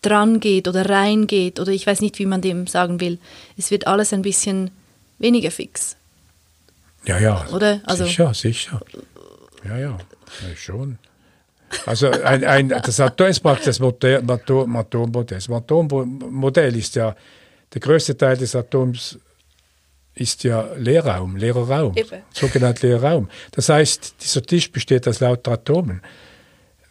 [0.00, 3.18] dran geht oder reingeht oder ich weiß nicht, wie man dem sagen will,
[3.56, 4.70] es wird alles ein bisschen
[5.18, 5.96] weniger fix.
[7.06, 7.46] Ja, ja.
[7.52, 7.80] Oder?
[7.84, 8.80] Also, sicher, sicher.
[9.64, 10.98] Ja, ja, ja schon.
[11.84, 15.38] Also ein, ein, das Atom ist praktisch das Atommodell.
[15.38, 17.14] Das Atommodell ist ja,
[17.74, 19.18] der größte Teil des Atoms
[20.14, 22.22] ist ja Leerraum, leerer Raum, Eben.
[22.32, 23.28] sogenannter leerer Raum.
[23.50, 26.00] Das heißt, dieser Tisch besteht aus lauter Atomen.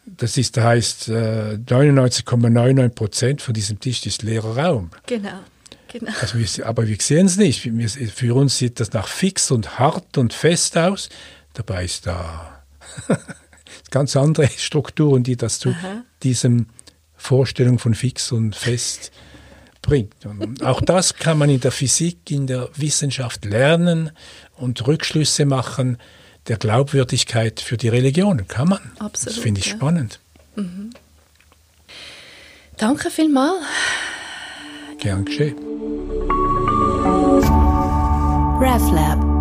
[0.06, 4.92] Das ist, heißt, 99,99 äh, Prozent von diesem Tisch ist leerer Raum.
[5.08, 5.40] Genau.
[6.00, 6.12] Genau.
[6.20, 7.72] Also wir, aber wir sehen es nicht.
[8.14, 11.08] Für uns sieht das nach fix und hart und fest aus.
[11.54, 12.64] Dabei ist da
[13.92, 16.04] ganz andere Strukturen, die das zu Aha.
[16.22, 16.68] diesem
[17.16, 19.14] Vorstellung von fix und fest
[19.82, 20.26] bringt.
[20.26, 24.12] Und auch das kann man in der Physik, in der Wissenschaft lernen
[24.58, 25.98] und Rückschlüsse machen
[26.50, 28.48] der Glaubwürdigkeit für die Religion.
[28.50, 28.92] Kann man.
[29.00, 29.38] Absolut.
[29.38, 29.78] Das finde ich ja.
[29.78, 30.20] spannend.
[30.58, 30.90] Mhm.
[32.76, 33.64] Danke vielmals.
[35.06, 35.56] Gern geschehen.
[38.60, 39.35] RefLab